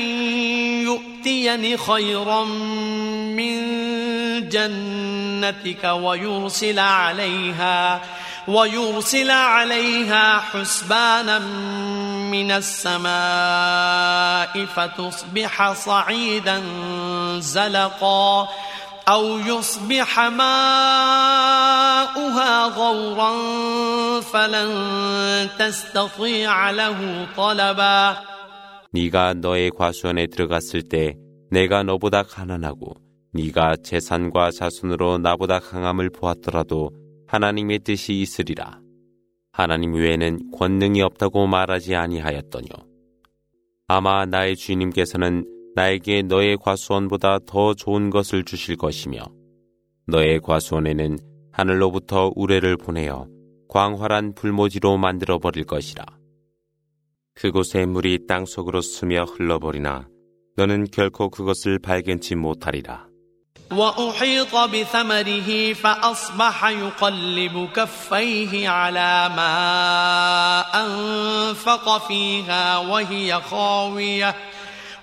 يؤتيني 0.84 1.78
خيرا 1.78 2.44
من 3.36 3.60
جنتك 4.50 5.84
ويرسل 5.84 6.80
عليها 6.80 8.02
ويرسل 8.48 9.32
عليها 9.32 10.40
حسبانا 10.40 11.40
من 12.30 12.52
السماء 12.52 13.10
فتصبح 14.76 15.74
صعيدا 15.74 16.64
زلقا 17.40 18.50
أو 19.09 19.39
يصبح 19.39 20.21
ماؤها 20.21 20.55
غورا 22.69 23.31
فلن 24.21 25.49
تستطيع 25.59 26.71
له 26.71 27.27
طلبا 27.37 28.17
네가 28.93 29.35
너의 29.35 29.71
과수원에 29.71 30.27
들어갔을 30.29 30.83
때 30.83 31.17
내가 31.51 31.83
너보다 31.83 32.23
가난하고 32.23 32.95
네가 33.33 33.77
재산과 33.83 34.51
자손으로 34.53 35.19
나보다 35.19 35.59
강함을 35.59 36.11
보았더라도 36.11 36.93
하나님의 37.27 37.81
뜻이 37.81 38.21
있으리라. 38.21 38.79
하나님 39.51 39.95
외에는 39.95 40.53
권능이 40.53 41.03
없다고 41.03 41.47
말하지 41.49 41.97
아니하였더뇨. 41.97 42.69
아마 43.89 44.25
나의 44.27 44.57
주님께서는 44.57 45.45
나에게 45.75 46.23
너의 46.23 46.57
과수원보다 46.57 47.41
더 47.47 47.75
좋은 47.75 48.11
것을 48.11 48.45
주실 48.45 48.77
것이며 48.77 49.25
너의 50.07 50.41
과수원에는 50.41 51.19
하늘로부터 51.53 52.33
우레를 52.35 52.77
보내어 52.77 53.27
광활한 53.69 54.35
불모지로 54.35 54.99
만들어 54.99 55.39
버릴 55.39 55.65
것이라. 55.65 56.05
그곳의 57.35 57.87
물이 57.87 58.27
땅 58.29 58.45
속으로 58.47 58.81
스며 58.81 59.25
흘러버리나 59.25 60.09
너는 60.57 60.87
결코 60.93 61.31
그것을 61.31 61.81
발견치 61.81 62.37
못하리라. 62.37 63.09
وأحيط 63.73 64.55
بثمره 64.55 65.73
فأصبح 65.73 66.65
يقلب 66.65 67.69
كفيه 67.75 68.69
على 68.69 69.31
ما 69.37 70.65
أنفق 70.75 72.07
فيها 72.07 72.79
وهي 72.79 73.41
خاوية 73.41 74.35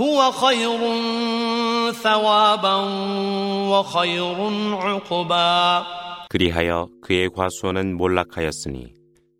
هو 0.00 0.30
خير 0.32 0.78
ثوابا 1.92 2.76
وخير 3.70 4.36
عقبا 4.74 5.84
그리하여 6.28 6.88
그의 7.02 7.30
과수원은 7.30 7.96
몰락하였으니 7.96 8.92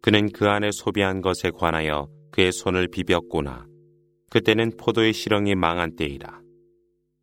그는 0.03 0.31
그 0.33 0.49
안에 0.49 0.71
소비한 0.73 1.21
것에 1.21 1.51
관하여 1.51 2.09
그의 2.31 2.53
손을 2.53 2.88
비볐구나. 2.88 3.66
그때는 4.31 4.73
포도의 4.79 5.12
실형이 5.12 5.55
망한 5.57 5.97
때이라. 5.97 6.40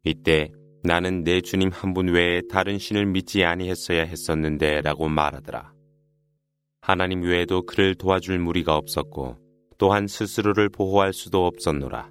이때 0.04 0.52
나는 0.84 1.24
내 1.24 1.40
주님 1.42 1.70
한 1.72 1.94
분 1.94 2.10
외에 2.10 2.42
다른 2.52 2.78
신을 2.78 3.06
믿지 3.06 3.46
아니했어야 3.46 4.04
했었는데 4.04 4.82
라고 4.82 5.08
말하더라. 5.08 5.72
하나님 6.82 7.22
외에도 7.22 7.66
그를 7.66 7.96
도와줄 7.96 8.40
무리가 8.40 8.76
없었고 8.76 9.38
또한 9.78 10.08
스스로를 10.08 10.68
보호할 10.70 11.14
수도 11.14 11.46
없었노라. 11.46 12.10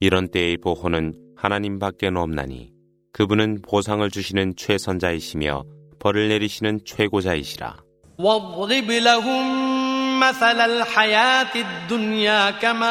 이런 0.00 0.28
때의 0.30 0.56
보호는 0.56 1.14
하나님 1.36 1.78
밖에 1.78 2.08
없나니 2.08 2.72
그분은 3.12 3.62
보상을 3.62 4.08
주시는 4.10 4.54
최선자이시며 4.56 5.64
벌을 5.98 6.28
내리시는 6.28 6.80
최고자이시라. 6.84 7.76
واضرب 8.18 8.90
لهم 8.90 10.20
مثل 10.20 10.60
الحياة 10.60 11.54
الدنيا 11.54 12.50
كماء 12.50 12.82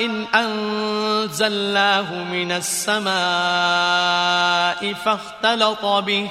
إن 0.00 0.26
أنزلناه 0.34 2.08
من 2.32 2.52
السماء 2.52 3.12
فاختلط 4.94 5.84
به 6.06 6.30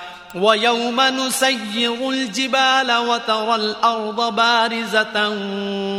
ويوم 0.34 1.00
نسير 1.00 2.10
الجبال 2.10 2.90
وترى 2.92 3.54
الأرض 3.54 4.34
بارزة 4.36 5.16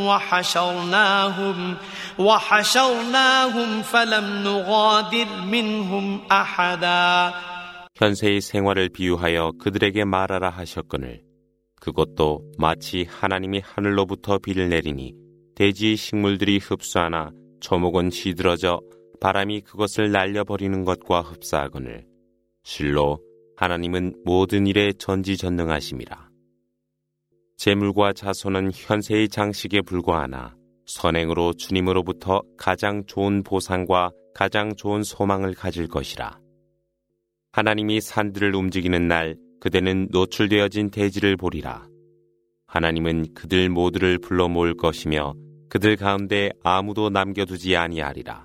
وحشرناهم 0.08 1.76
وحشرناهم 2.20 3.82
فلم 3.82 4.44
نغادر 4.44 5.28
منهم 5.52 6.22
أحدا 6.32 7.34
현세의 7.96 8.42
생활을 8.42 8.90
비유하여 8.90 9.54
그들에게 9.60 10.06
말하라 10.06 10.50
하셨거늘 10.52 11.24
그것도 11.80 12.42
마치 12.58 13.08
하나님이 13.10 13.62
하늘로부터 13.64 14.38
비를 14.38 14.70
내리니 14.70 15.16
대지의 15.56 15.96
식물들이 15.96 16.60
흡수하나 16.60 17.32
초목은 17.60 18.12
시들어져 18.12 18.82
바람이 19.20 19.62
그것을 19.62 20.12
날려버리는 20.12 20.86
것과 20.86 21.22
흡사하거늘 21.22 22.06
실로 22.64 23.20
하나님은 23.63 24.15
모든 24.25 24.67
일에 24.67 24.93
전지전능하심이라. 24.93 26.31
재물과 27.59 28.13
자손은 28.13 28.73
현세의 28.75 29.29
장식에 29.29 29.83
불과하나 29.83 30.57
선행으로 30.87 31.53
주님으로부터 31.53 32.43
가장 32.59 33.05
좋은 33.07 33.45
보상과 33.45 34.11
가장 34.35 34.75
좋은 34.75 35.05
소망을 35.05 35.55
가질 35.55 35.87
것이라. 35.87 36.41
하나님이 37.53 38.01
산들을 38.01 38.53
움직이는 38.53 39.07
날 39.07 39.37
그대는 39.61 40.09
노출되어진 40.11 40.91
대지를 40.91 41.37
보리라. 41.37 41.87
하나님은 42.67 43.33
그들 43.33 43.69
모두를 43.69 44.19
불러 44.19 44.49
모을 44.49 44.77
것이며 44.77 45.35
그들 45.69 45.95
가운데 45.95 46.51
아무도 46.65 47.11
남겨두지 47.11 47.77
아니하리라. 47.77 48.45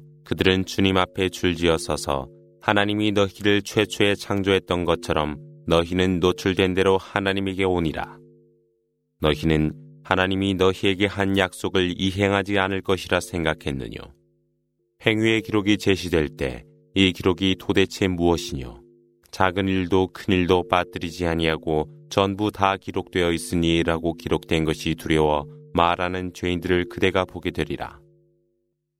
그들은 0.31 0.63
주님 0.63 0.95
앞에 0.95 1.27
줄지어 1.27 1.77
서서 1.77 2.29
하나님이 2.61 3.11
너희를 3.11 3.63
최초에 3.63 4.15
창조했던 4.15 4.85
것처럼 4.85 5.35
너희는 5.67 6.21
노출된 6.21 6.73
대로 6.73 6.97
하나님에게 6.97 7.65
오니라. 7.65 8.17
너희는 9.19 9.73
하나님이 10.05 10.53
너희에게 10.53 11.05
한 11.05 11.37
약속을 11.37 11.95
이행하지 11.97 12.57
않을 12.59 12.81
것이라 12.81 13.19
생각했느뇨. 13.19 13.99
행위의 15.05 15.41
기록이 15.41 15.77
제시될 15.77 16.29
때 16.37 16.63
이 16.95 17.11
기록이 17.11 17.57
도대체 17.59 18.07
무엇이뇨? 18.07 18.79
작은 19.31 19.67
일도 19.67 20.11
큰 20.13 20.33
일도 20.33 20.69
빠뜨리지 20.69 21.25
아니하고 21.25 21.89
전부 22.09 22.51
다 22.51 22.77
기록되어 22.77 23.33
있으니라고 23.33 24.13
기록된 24.13 24.63
것이 24.63 24.95
두려워 24.95 25.45
말하는 25.73 26.33
죄인들을 26.33 26.87
그대가 26.87 27.25
보게 27.25 27.51
되리라. 27.51 28.00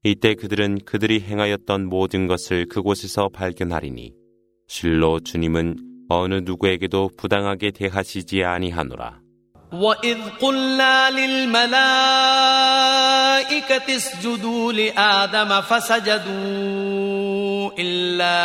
이때 0.05 0.35
그들은 0.35 0.85
그들이 0.85 1.20
행하였던 1.20 1.87
모든 1.87 2.26
것을 2.26 2.66
그곳에서 2.68 3.29
발견하리니 3.29 4.12
실로 4.68 5.20
주님은 5.20 5.76
어느 6.09 6.40
누구에게도 6.44 7.11
부당하게 7.16 7.72
대하시지 7.72 8.44
아니하노라. 8.44 9.26
وإذ 9.72 10.18
قلنا 10.40 11.11
للملائكة 11.11 11.76
اسجدوا 13.96 14.72
لآدم 14.72 15.61
فسجدوا 15.61 16.26
إلا 17.79 18.38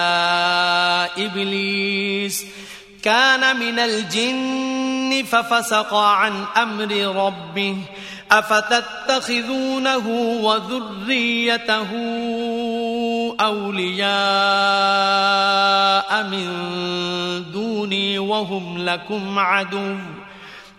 إبليس 1.25 2.45
كان 3.03 3.59
من 3.59 3.79
الجن 3.79 5.23
ففسق 5.23 5.93
عن 5.93 6.45
أمر 6.57 6.91
ربه 7.25 7.77
أفتتخذونه 8.32 10.08
وذريته 10.42 11.88
أولياء 13.40 14.06
من 16.22 16.48
دوني 17.52 18.18
وهم 18.18 18.78
لكم 18.78 19.38
عدو. 19.38 19.96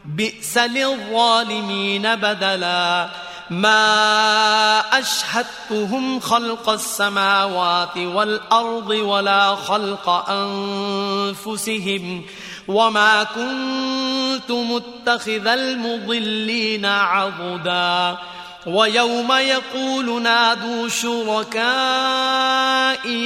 بئس 0.05 0.57
للظالمين 0.57 2.15
بدلا. 2.15 3.09
ما 3.49 4.79
أشهدتهم 4.79 6.19
خلق 6.19 6.69
السماوات 6.69 7.97
والأرض 7.97 8.89
ولا 8.89 9.55
خلق 9.55 10.09
أنفسهم. 10.29 12.21
وما 12.67 13.23
كنت 13.23 14.51
متخذ 14.51 15.47
المضلين 15.47 16.85
عضدا 16.85 18.17
ويوم 18.65 19.31
يقول 19.31 20.21
نادوا 20.21 20.89
شركائي 20.89 21.55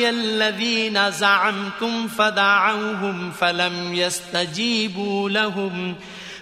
الذين 0.09 1.11
زعمتم 1.11 2.07
فدعوهم 2.07 3.31
فلم 3.31 3.93
يستجيبوا 3.93 5.29
لهم 5.29 5.95
ۖ 5.95 5.97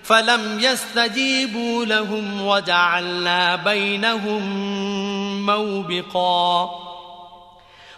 فلم 0.10 0.60
يستجيبوا 0.60 1.86
لهم 1.86 2.42
وجعلنا 2.42 3.56
بينهم 3.56 4.42
موبقا 5.46 6.70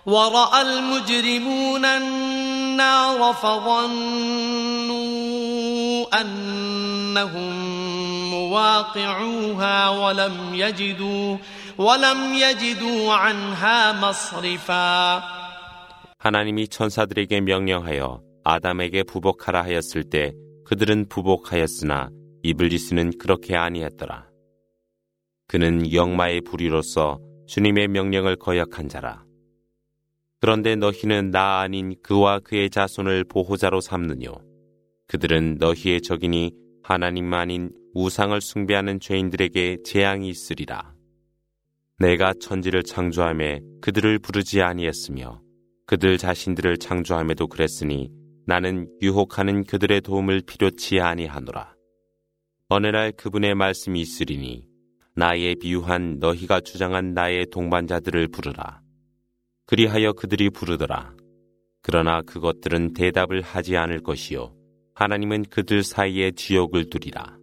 ورأى 0.06 0.62
المجرمون 0.62 1.84
النار 1.84 3.32
فظنوا 3.32 4.96
أنهم 6.20 7.54
مواقعوها 8.30 9.88
ولم 9.88 10.54
يجدوا 10.54 11.36
ولم 11.78 12.34
يجدوا 12.34 13.12
عنها 13.12 13.92
مصرفا 13.92 15.22
하나님이 16.18 16.68
천사들에게 16.68 17.40
명령하여 17.40 18.20
아담에게 18.44 19.02
부복하라 19.04 19.62
하였을 19.62 20.04
때 20.04 20.32
그들은 20.64 21.06
부복하였으나 21.08 22.10
이블리스는 22.42 23.18
그렇게 23.18 23.56
아니했더라. 23.56 24.26
그는 25.48 25.92
영마의 25.92 26.40
불의로서 26.40 27.18
주님의 27.46 27.88
명령을 27.88 28.36
거역한 28.36 28.88
자라. 28.88 29.26
그런데 30.41 30.75
너희는 30.75 31.29
나 31.29 31.59
아닌 31.59 31.93
그와 32.01 32.39
그의 32.39 32.71
자손을 32.71 33.25
보호자로 33.25 33.79
삼느뇨. 33.79 34.41
그들은 35.07 35.57
너희의 35.59 36.01
적이니 36.01 36.51
하나님 36.81 37.31
아닌 37.31 37.69
우상을 37.93 38.41
숭배하는 38.41 38.99
죄인들에게 38.99 39.83
재앙이 39.85 40.27
있으리라. 40.29 40.95
내가 41.99 42.33
천지를 42.41 42.81
창조함에 42.81 43.61
그들을 43.81 44.17
부르지 44.17 44.63
아니했으며 44.63 45.39
그들 45.85 46.17
자신들을 46.17 46.77
창조함에도 46.77 47.45
그랬으니 47.45 48.09
나는 48.47 48.89
유혹하는 49.03 49.63
그들의 49.63 50.01
도움을 50.01 50.41
필요치 50.47 50.99
아니하노라. 50.99 51.75
어느 52.69 52.87
날 52.87 53.11
그분의 53.11 53.53
말씀이 53.53 54.01
있으리니 54.01 54.65
나의 55.15 55.55
비유한 55.57 56.17
너희가 56.17 56.61
주장한 56.61 57.13
나의 57.13 57.45
동반자들을 57.51 58.29
부르라. 58.29 58.80
그리하여 59.70 60.12
그들이 60.12 60.50
부르더라. 60.50 61.12
그러나 61.82 62.22
그것들은 62.22 62.94
대답을 62.94 63.42
하지 63.42 63.76
않을 63.76 64.02
것이요. 64.02 64.52
하나님은 64.94 65.44
그들 65.50 65.82
사이에 65.82 66.32
지옥을 66.32 66.90
두리라. 66.90 67.36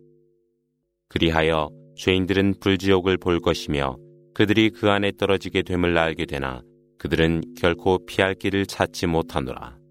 그리하여 1.09 1.69
죄인들은 1.97 2.55
불지옥을 2.59 3.17
볼 3.17 3.39
것이며 3.39 3.97
그들이 4.33 4.71
그 4.71 4.89
안에 4.89 5.11
떨어지게 5.17 5.61
됨을 5.61 5.97
알게 5.97 6.25
되나 6.25 6.61
그들은 6.97 7.55
결코 7.59 8.05
피할 8.05 8.33
길을 8.33 8.65
찾지 8.65 9.07
못하노라. 9.07 9.83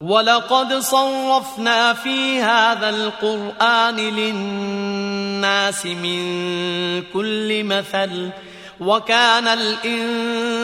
ولقد 0.00 0.72
صرفنا 0.74 1.94
في 1.94 2.40
هذا 2.40 2.88
القرآن 2.88 3.96
للناس 3.96 5.86
من 5.86 7.02
كل 7.12 7.64
مثل 7.64 8.32
وكان 8.81 9.47
الإنسان 9.47 10.55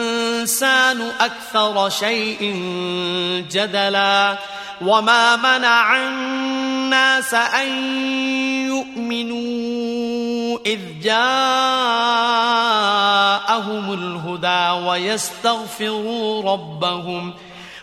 أكثر 1.20 1.88
شيء 1.88 2.40
جدلا 3.50 4.38
وما 4.80 5.36
منع 5.36 5.96
الناس 6.08 7.34
أن 7.34 7.68
يؤمنوا 8.66 10.58
إذ 10.66 10.80
جاءهم 11.02 11.12
الهدى 13.92 14.86
ويستغفروا 14.86 16.52
ربهم 16.52 17.32
ۖ 17.32 17.34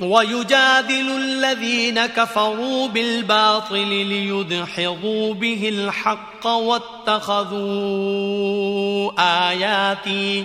ويجادل 0.00 1.08
الذين 1.16 2.06
كفروا 2.06 2.88
بالباطل 2.88 3.88
ليدحضوا 3.88 5.34
به 5.34 5.68
الحق 5.68 6.46
واتخذوا 6.46 7.60
آياتي 9.50 10.44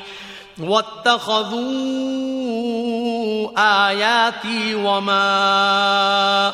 واتخذوا 0.60 1.55
آياتي 3.88 4.75
وما 4.75 5.25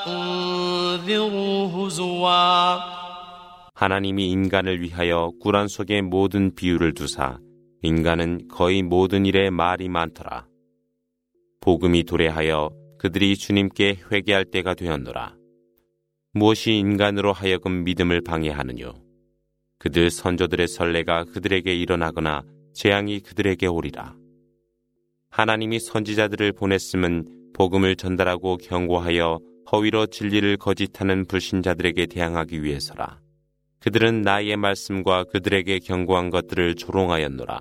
أنذروا 0.08 1.68
هزواً 1.68 3.02
하나님이 3.82 4.30
인간을 4.30 4.80
위하여 4.80 5.32
꾸란 5.42 5.68
속의 5.68 6.04
모든 6.04 6.54
비유를 6.54 6.94
두사 6.94 7.40
인간은 7.82 8.48
거의 8.48 8.84
모든 8.84 9.26
일에 9.26 9.50
말이 9.50 9.90
많더라. 9.90 10.46
복음이 11.62 12.04
도래하여 12.04 12.70
그들이 13.07 13.37
주님께 13.37 13.99
회개할 14.11 14.47
때가 14.47 14.75
되었노라. 14.75 15.37
무엇이 16.33 16.73
인간으로 16.73 17.33
하여금 17.33 17.85
믿음을 17.85 18.21
방해하느뇨? 18.21 18.95
그들 19.79 20.11
선조들의 20.11 20.67
선례가 20.67 21.27
그들에게 21.27 21.73
일어나거나 21.73 22.43
재앙이 22.75 23.21
그들에게 23.21 23.69
오리라. 23.69 24.17
하나님이 25.31 25.79
선지자들을 25.79 26.55
보냈음은 26.55 27.53
복음을 27.55 27.95
전달하고 27.95 28.57
경고하여 28.57 29.39
허위로 29.71 30.07
진리를 30.07 30.57
거짓하는 30.57 31.27
불신자들에게 31.27 32.07
대항하기 32.07 32.65
위해서라. 32.65 33.21
그들은 33.79 34.23
나의 34.23 34.57
말씀과 34.57 35.27
그들에게 35.31 35.79
경고한 35.79 36.31
것들을 36.31 36.75
조롱하였노라. 36.75 37.61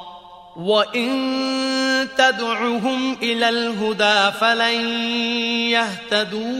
وإن 0.55 2.07
تدعهم 2.17 3.17
إلى 3.23 3.49
الهدى 3.49 4.31
فلن 4.39 4.87
يهتدوا 5.69 6.51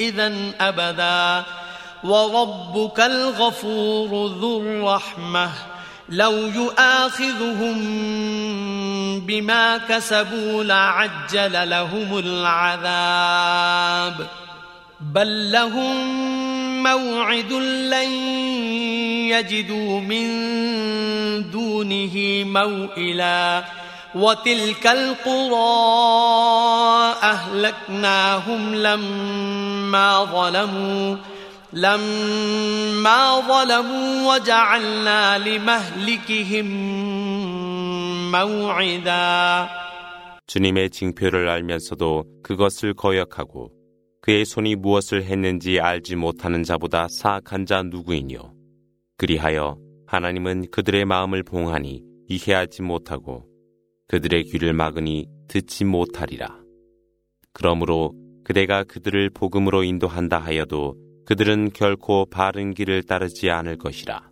إذا 0.00 0.32
أبدا 0.60 1.44
وربك 2.04 3.00
الغفور 3.00 4.26
ذو 4.26 4.60
الرحمة 4.60 5.50
لو 6.08 6.32
يؤاخذهم 6.32 7.78
بما 9.20 9.78
كسبوا 9.78 10.64
لعجل 10.64 11.70
لهم 11.70 12.18
العذاب 12.18 14.26
بل 15.00 15.52
لهم 15.52 16.57
موعد 16.87 17.53
لن 17.93 18.11
يجدوا 19.29 19.99
من 19.99 20.27
دونه 21.51 22.43
موئلا 22.45 23.63
وتلك 24.15 24.87
القرى 24.87 25.53
أهلكناهم 27.23 28.75
لما 28.75 30.23
ظلموا 30.25 31.15
لما 31.73 33.39
ظلموا 33.39 34.33
وجعلنا 34.33 35.37
لمهلكهم 35.37 36.67
موعدا 38.31 39.69
주님의 40.45 40.89
징표를 40.91 41.49
알면서도 41.49 42.25
그것을 42.43 42.93
거역하고 42.93 43.71
그의 44.28 44.44
손이 44.44 44.76
무엇을 44.76 45.24
했는지 45.24 45.80
알지 45.80 46.14
못하는 46.14 46.62
자보다 46.62 47.08
사악한 47.08 47.64
자 47.64 47.82
누구이뇨. 47.82 48.52
그리하여 49.16 49.78
하나님은 50.06 50.70
그들의 50.70 51.06
마음을 51.06 51.42
봉하니 51.42 52.02
이해하지 52.28 52.82
못하고 52.82 53.46
그들의 54.06 54.44
귀를 54.44 54.74
막으니 54.74 55.26
듣지 55.48 55.86
못하리라. 55.86 56.60
그러므로 57.54 58.12
그대가 58.44 58.84
그들을 58.84 59.30
복음으로 59.30 59.82
인도한다 59.82 60.36
하여도 60.36 60.94
그들은 61.24 61.70
결코 61.72 62.26
바른 62.26 62.74
길을 62.74 63.04
따르지 63.04 63.48
않을 63.48 63.78
것이라. 63.78 64.28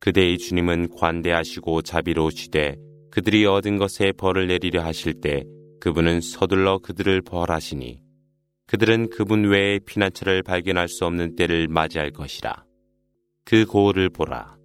그대의 0.00 0.36
주님은 0.36 0.90
관대하시고 0.90 1.80
자비로우시되 1.80 2.76
그들이 3.10 3.46
얻은 3.46 3.78
것에 3.78 4.12
벌을 4.12 4.48
내리려 4.48 4.84
하실 4.84 5.22
때 5.22 5.44
그분은 5.80 6.20
서둘러 6.20 6.80
그들을 6.80 7.22
벌하시니 7.22 8.09
그들은 8.69 9.09
그분 9.09 9.45
외에 9.45 9.79
피난처를 9.79 10.43
발견할 10.43 10.87
수 10.87 11.05
없는 11.05 11.35
때를 11.35 11.67
맞이할 11.67 12.11
것이라. 12.11 12.63
그 13.43 13.65
고을을 13.65 14.09
보라. 14.09 14.55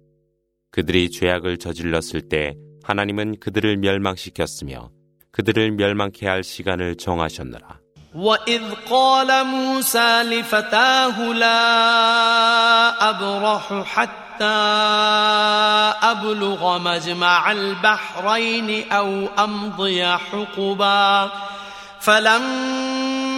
그들이 0.71 1.11
죄악을 1.11 1.57
저질렀을 1.57 2.29
때 2.29 2.55
하나님은 2.83 3.39
그들을 3.39 3.77
멸망시켰으며 3.77 4.89
그들을 5.31 5.71
멸망케 5.71 6.27
할 6.27 6.43
시간을 6.43 6.95
정하셨느라. 6.95 7.79
وإذ 8.13 8.61
قال 8.89 9.45
موسى 9.45 10.23
لفتاه 10.23 11.33
لا 11.33 13.09
أبرح 13.09 13.83
حتى 13.85 14.43
أبلغ 16.03 16.79
مجمع 16.79 17.51
البحرين 17.51 18.91
أو 18.91 19.27
أمضي 19.39 20.05
حقبا 20.05 21.31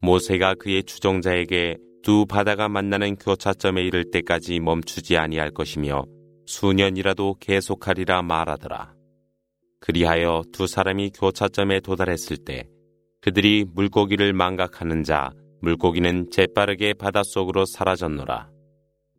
모세가 0.00 0.54
그의 0.54 0.84
추종자에게 0.84 1.76
두 2.02 2.24
바다가 2.26 2.68
만나는 2.68 3.16
교차점에 3.16 3.82
이를 3.82 4.10
때까지 4.10 4.60
멈추지 4.60 5.16
아니할 5.16 5.50
것이며 5.50 6.04
수년이라도 6.46 7.36
계속하리라 7.40 8.22
말하더라. 8.22 8.94
그리하여 9.80 10.42
두 10.52 10.66
사람이 10.66 11.10
교차점에 11.10 11.80
도달했을 11.80 12.36
때 12.38 12.68
그들이 13.20 13.64
물고기를 13.74 14.32
망각하는 14.32 15.02
자 15.02 15.30
물고기는 15.60 16.30
재빠르게 16.30 16.94
바닷속으로 16.94 17.64
사라졌노라. 17.66 18.50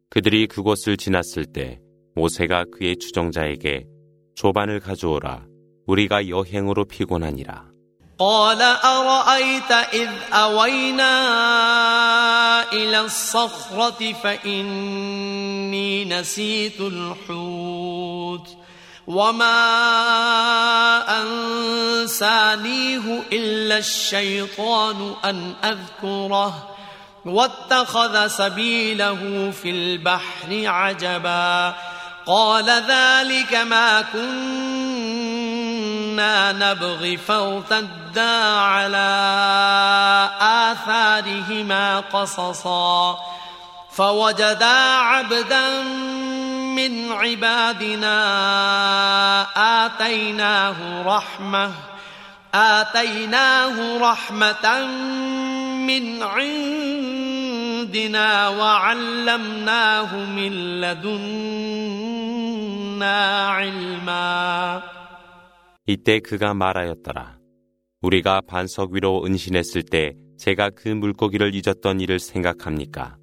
그들이 0.10 0.48
그곳을 0.48 0.98
지났을 0.98 1.46
때 1.46 1.80
모세가 2.15 2.65
그의 2.72 2.98
추종자에게 2.98 3.86
조반을 4.36 4.80
가져오라. 4.80 5.46
우리가 5.86 6.30
여행으로 6.30 6.86
피곤하니라. 6.86 7.68
قال 8.19 8.62
أرأيت 8.62 9.71
إذ 9.71 10.10
أوينا 10.33 11.12
إلى 12.71 13.02
الصخرة 13.02 14.13
فإني 14.23 16.06
نسيت 16.06 16.81
الحوت 16.81 18.48
وما 19.08 19.62
أنسانيه 21.21 23.23
إلا 23.33 23.77
الشيطان 23.77 25.13
أن 25.25 25.54
أذكره 25.63 26.69
واتخذ 27.25 28.27
سبيله 28.27 29.52
في 29.62 29.69
البحر 29.69 30.63
عجبا 30.65 31.75
قال 32.26 32.70
ذلك 32.70 33.56
ما 33.56 34.02
كنا 34.02 34.52
نبغي 36.52 37.17
فارتدا 37.17 38.56
على 38.56 39.10
آثارهما 40.42 42.00
قصصا. 42.00 43.20
فوجدا 43.92 44.96
عبدا 44.96 45.82
من 46.76 47.12
عبادنا 47.12 48.15
آتيناه 49.86 50.76
رحمة 51.06 51.72
آتيناه 52.56 53.98
رحمة 53.98 54.86
من 55.88 56.24
عندنا 57.79 58.48
وعلمناه 58.48 60.10
من 60.37 60.52
لدنا 60.81 61.15
علما 63.50 64.83
이때 65.87 66.19
그가 66.21 66.54
말하였더라. 66.54 67.38
우리가 68.00 68.40
반석 68.46 68.92
위로 68.92 69.25
은신했을 69.27 69.83
때 69.83 70.15
제가 70.38 70.71
그 70.71 70.88
물고기를 70.88 71.54
잊었던 71.54 72.00
일을 72.00 72.19
생각합니까? 72.19 73.19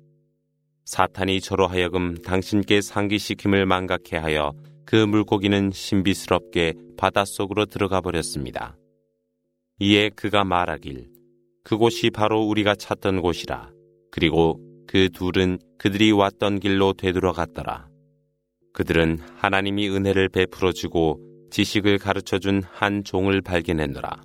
사탄이 0.85 1.41
저로 1.41 1.67
하여금 1.67 2.21
당신께 2.21 2.81
상기시킴을 2.81 3.65
망각해 3.65 4.17
하여 4.17 4.53
그 4.85 4.95
물고기는 4.95 5.71
신비스럽게 5.71 6.73
바닷속으로 6.97 7.65
들어가 7.65 7.99
버렸습니다. 8.01 8.77
이에 9.79 10.09
그가 10.09 10.43
말하길 10.43 11.09
그곳이 11.63 12.11
바로 12.11 12.43
우리가 12.43 12.75
찾던 12.75 13.21
곳이라. 13.21 13.74
그리고 14.15 14.59
그 14.87 15.09
둘은 15.09 15.59
그들이 15.77 16.11
왔던 16.11 16.59
길로 16.59 16.93
되돌아갔더라. 16.93 17.87
그들은 18.73 19.19
하나님이 19.37 19.89
은혜를 19.89 20.29
베풀어 20.29 20.71
주고 20.71 21.19
지식을 21.51 21.97
가르쳐 21.97 22.39
준 22.39 22.63
한 22.73 23.03
종을 23.03 23.41
발견했노라. 23.41 24.21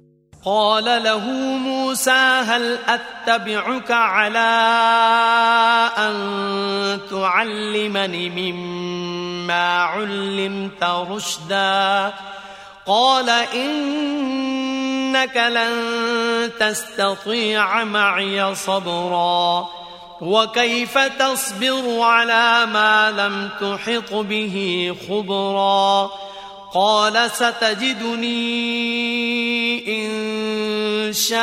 قال 0.46 0.84
له 0.84 1.24
موسى 1.58 2.10
هل 2.46 2.78
أتبعك 2.86 3.90
على 3.90 4.38
أن 5.98 6.14
تعلمني 7.10 8.30
مما 8.30 9.82
علمت 9.82 10.84
رشدا 10.84 12.12
قال 12.86 13.28
إنك 13.54 15.36
لن 15.36 15.74
تستطيع 16.60 17.84
معي 17.84 18.54
صبرا 18.54 19.68
وكيف 20.21 20.97
تصبر 20.97 21.99
على 22.01 22.65
ما 22.65 23.11
لم 23.11 23.49
تحط 23.61 24.13
به 24.13 24.95
خبرا 25.09 26.09
قال 26.73 27.31
ستجدني 27.31 28.37
إن 30.05 31.13
شاء 31.13 31.41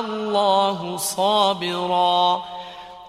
الله 0.00 0.96
صابرا 0.96 2.42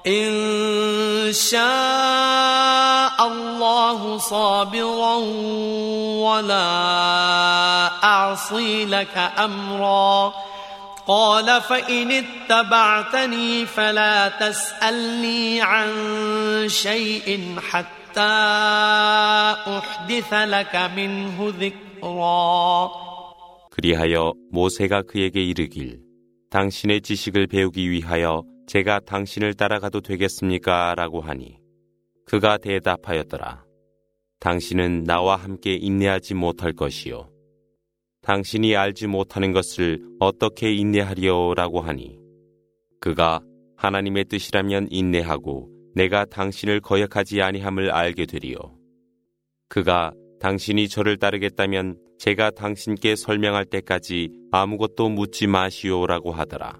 إن 0.08 1.34
شاء 1.34 3.28
الله 3.28 4.18
صابرا 4.18 5.16
ولا 6.26 6.68
أعصي 8.04 8.86
لك 8.86 9.32
أمرا 9.40 10.34
قال 11.07 11.61
فإن 11.61 12.11
اتبعتني 12.11 13.67
فلا 13.67 14.29
تسألني 14.29 15.61
عن 15.61 15.89
شيء 16.69 17.57
حتى 17.61 18.21
أحدث 19.79 20.33
لك 20.33 20.77
منه 20.97 21.53
ذكرا 21.59 22.91
그리하여 23.71 24.33
모세가 24.51 25.03
그에게 25.03 25.43
이르길 25.43 26.01
당신의 26.51 27.01
지식을 27.03 27.47
배우기 27.47 27.91
위하여 27.91 28.43
제가 28.67 29.01
당신을 29.01 29.55
따라가도 29.55 30.01
되겠습니까? 30.01 30.95
라고 30.97 31.21
하니 31.21 31.59
그가 32.27 32.59
대답하였더라. 32.59 33.65
당신은 34.41 35.05
나와 35.05 35.37
함께 35.37 35.75
인내하지 35.75 36.35
못할 36.35 36.73
것이요. 36.73 37.29
당신이 38.26 38.76
알지 38.76 39.06
못하는 39.06 39.54
것을 39.54 40.02
어떻게 40.20 40.74
인내하리요? 40.74 41.54
라고 41.54 41.82
하니 41.82 42.18
그가 43.00 43.42
하나님의 43.78 44.26
뜻이라면 44.26 44.88
인내하고 44.90 45.70
내가 45.94 46.26
당신을 46.26 46.82
거역하지 46.82 47.44
아니함을 47.44 47.92
알게 47.92 48.26
되리요. 48.26 48.58
그가 49.70 50.12
당신이 50.42 50.90
저를 50.90 51.18
따르겠다면 51.18 51.98
제가 52.18 52.50
당신께 52.52 53.16
설명할 53.16 53.66
때까지 53.66 54.32
아무것도 54.52 55.10
묻지 55.10 55.46
마시오라고 55.46 56.32
하더라. 56.32 56.80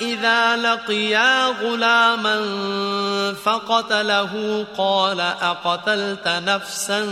إذا 0.00 0.56
لقيا 0.56 1.46
غلاما 1.60 2.36
فقتله 3.34 4.64
قال 4.78 5.20
أقتلت 5.20 6.28
نفسا 6.28 7.04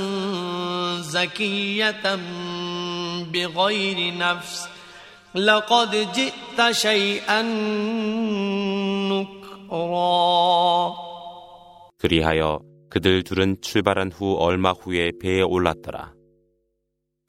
زكية 1.01 2.19
بغير 3.33 4.19
نفس 4.19 4.69
لقد 5.35 6.09
جئت 6.12 6.73
شيئا 6.73 7.43
نكرا 9.12 11.09
그리하여 11.99 12.61
그들 12.89 13.23
둘은 13.25 13.57
출발한 13.61 14.11
후 14.11 14.37
얼마 14.39 14.71
후에 14.71 15.11
배에 15.21 15.43
올랐더라. 15.43 16.12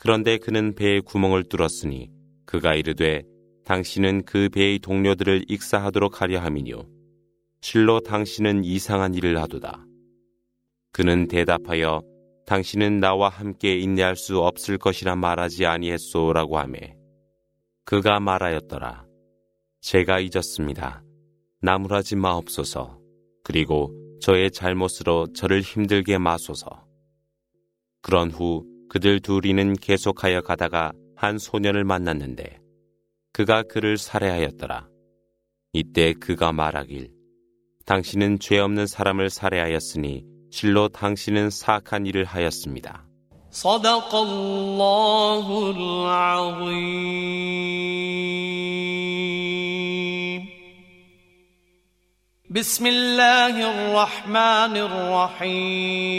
그런데 0.05 0.37
그는 0.37 0.75
배에 0.75 1.01
구멍을 1.01 1.45
뚫었으니 1.45 2.11
그가 2.45 2.75
이르되 2.75 3.23
당신은 3.65 4.27
그 4.27 4.51
배의 4.51 4.81
동료들을 4.81 5.47
익사하도록 5.49 6.21
하려 6.21 6.41
함이뇨. 6.41 6.87
실로 7.63 8.01
당신은 8.01 8.65
이상한 8.65 9.15
일을 9.15 9.41
하도다. 9.41 9.87
그는 10.93 11.27
대답하여 11.27 12.03
당신은 12.45 13.01
나와 13.01 13.31
함께 13.31 13.79
인내할 13.79 14.15
수 14.17 14.41
없을 14.41 14.77
것이라 14.77 15.17
말하지 15.17 15.65
아니했소라고 15.65 16.59
하매 16.59 16.95
그가 17.87 18.21
말하였더라. 18.21 19.07
제가 19.81 20.21
잊었습니다. 20.21 21.03
나무라지 21.63 22.15
마옵소서. 22.17 23.01
그리고 23.43 23.91
저의 24.21 24.51
잘못으로 24.51 25.33
저를 25.33 25.63
힘들게 25.63 26.19
마소서. 26.19 26.85
그런 28.03 28.31
후 28.31 28.74
그들 28.94 29.20
둘이는 29.20 29.74
계속하여 29.76 30.42
가다가 30.42 30.92
한 31.16 31.38
소년을 31.38 31.84
만났는데 31.84 32.60
그가 33.34 33.64
그를 33.64 33.98
살해하였더라. 33.98 34.88
이때 35.74 36.14
그가 36.14 36.52
말하길 36.52 37.12
당신은 37.86 38.40
죄 38.40 38.60
없는 38.60 38.88
사람을 38.88 39.30
살해하였으니 39.30 40.26
실로 40.52 40.90
당신은 40.90 41.50
사악한 41.50 42.06
일을 42.06 42.26
하였습니다. 42.26 43.06
صدق 43.52 44.14
الله 44.14 45.72
العظيم 45.76 47.10
بسم 52.52 52.88
الله 52.88 53.56
الرحمن 53.72 54.78
الرحيم 54.78 56.10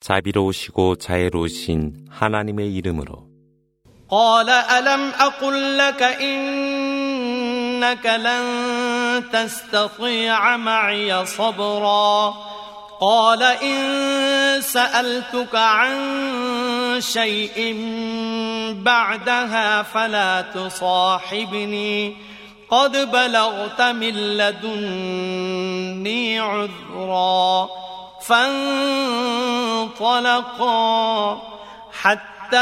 자비로우시고 0.00 0.96
자애로우신 0.96 2.06
하나님의 2.10 2.74
이름으로 2.74 3.26
قال 4.08 4.48
ألم 4.48 5.12
أقل 5.18 5.78
لك 5.78 6.02
إنك 6.02 8.06
لن 8.06 8.44
تستطيع 9.32 10.56
معي 10.56 11.26
صبرا 11.26 12.34
قال 13.00 13.42
إن 13.42 14.62
سألتك 14.62 15.54
عن 15.54 15.96
شيء 17.00 17.74
بعدها 18.82 19.82
فلا 19.82 20.42
تصاحبني 20.54 22.16
قد 22.70 23.10
بلغت 23.10 23.82
من 23.82 24.36
لدني 24.36 26.40
عذرا 26.40 27.68
فانطلقا 28.21 30.01
حتى 32.01 32.57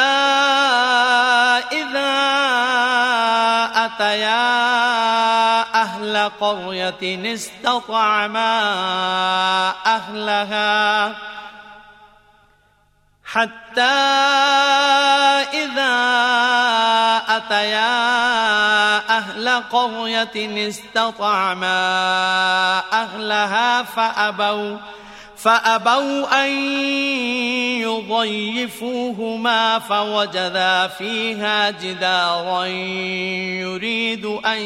إذا 1.71 2.19
أتيا 3.75 4.69
أهل 5.81 6.31
قرية 6.39 7.33
استطعما 7.33 8.59
أهلها 9.85 11.15
حتى 13.25 13.81
إذا 15.53 15.95
أتيا 17.27 17.99
أهل 19.17 19.63
قرية 19.71 20.67
استطعما 20.69 21.79
أهلها 22.93 23.83
فأبوا 23.83 24.77
فأبوا 25.38 26.44
أن 26.44 26.50
يضيفوهما 27.80 29.78
فوجدا 29.78 30.86
فيها 30.86 31.70
جدارا 31.70 32.64
يريد 33.60 34.24
أن 34.24 34.58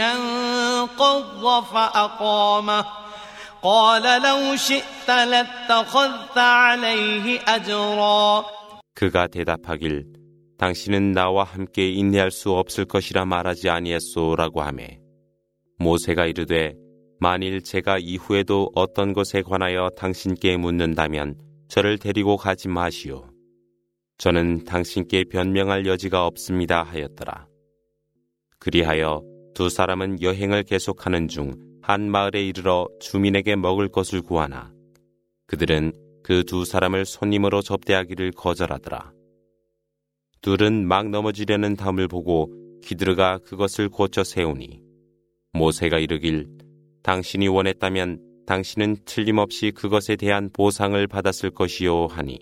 ينقض 0.00 1.64
فأقامه 1.64 2.84
قال 3.62 4.22
لو 4.22 4.56
شئت 4.56 5.08
لاتخذت 5.08 6.38
عليه 6.38 7.40
أجرا 7.48 8.44
그가 8.94 9.26
대답하길 9.26 10.06
당신은 10.58 11.12
나와 11.12 11.44
함께 11.44 11.90
인내할 11.90 12.30
수 12.30 12.52
없을 12.52 12.86
것이라 12.86 13.26
말하지 13.26 13.68
아니했소라고 13.68 14.62
하매 14.62 15.00
모세가 15.78 16.24
이르되 16.26 16.74
만일 17.21 17.61
제가 17.61 17.99
이후에도 17.99 18.69
어떤 18.75 19.13
것에 19.13 19.41
관하여 19.41 19.89
당신께 19.95 20.57
묻는다면 20.57 21.39
저를 21.69 21.97
데리고 21.97 22.35
가지 22.35 22.67
마시오. 22.67 23.29
저는 24.17 24.65
당신께 24.65 25.23
변명할 25.31 25.85
여지가 25.85 26.25
없습니다 26.25 26.83
하였더라. 26.83 27.47
그리하여 28.59 29.23
두 29.55 29.69
사람은 29.69 30.21
여행을 30.21 30.63
계속하는 30.63 31.29
중 31.29 31.71
한 31.81 32.09
마을에 32.09 32.43
이르러 32.45 32.87
주민에게 32.99 33.55
먹을 33.55 33.89
것을 33.89 34.21
구하나 34.21 34.71
그들은 35.47 35.91
그 36.23 36.43
두 36.43 36.63
사람을 36.63 37.05
손님으로 37.05 37.61
접대하기를 37.61 38.31
거절하더라. 38.31 39.11
둘은 40.41 40.87
막 40.87 41.09
넘어지려는 41.09 41.75
담을 41.75 42.07
보고 42.07 42.49
기드르가 42.83 43.39
그것을 43.39 43.89
고쳐 43.89 44.23
세우니 44.23 44.81
모세가 45.53 45.97
이르길 45.97 46.47
당신이 47.02 47.48
원했다면 47.48 48.20
당신은 48.46 48.98
틀림없이 49.04 49.72
그것에 49.72 50.16
대한 50.16 50.50
보상을 50.52 51.06
받았을 51.06 51.50
것이요 51.50 52.06
하니 52.06 52.38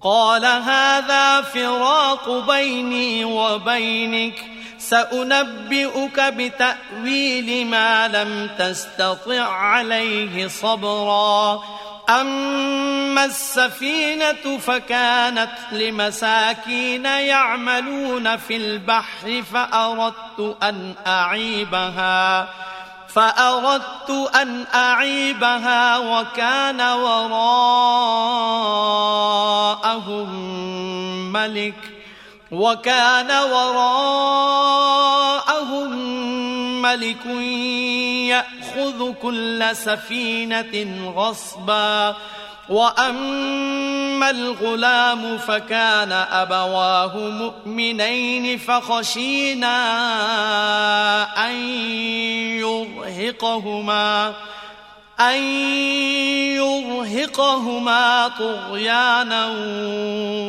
قال 0.00 0.44
هذا 0.44 1.42
فراق 1.42 2.46
بيني 2.46 3.24
وبينك 3.24 4.36
سأنبئك 4.78 6.20
بتأويل 6.20 7.66
ما 7.66 8.08
لم 8.08 8.50
تستطع 8.58 9.42
عليه 9.42 10.48
صبرا 10.48 11.62
أما 12.08 13.24
السفينة 13.24 14.58
فكانت 14.58 15.56
لمساكين 15.72 17.04
يعملون 17.04 18.36
في 18.36 18.56
البحر 18.56 19.42
فأردت 19.42 20.56
أن 20.62 20.94
أعيبها 21.06 22.48
فأردت 23.13 24.29
أن 24.35 24.65
أعيبها 24.73 25.97
وكان 25.97 26.81
وراءهم 26.81 27.41
ملك 31.33 32.01
وكان 32.51 33.31
وراءهم 33.51 34.51
ملك 36.81 37.25
يأخذ 38.27 39.13
كل 39.21 39.69
سفينة 39.73 41.11
غصبا 41.15 42.15
وأما 42.69 43.90
الغلام 44.23 45.37
فكان 45.37 46.11
أبواه 46.11 47.17
مؤمنين 47.17 48.57
فخشينا 48.57 49.77
أن 51.47 51.55
يرهقهما 52.59 54.33
أن 55.19 55.43
يرهقهما 56.57 58.27
طغيانا 58.27 59.47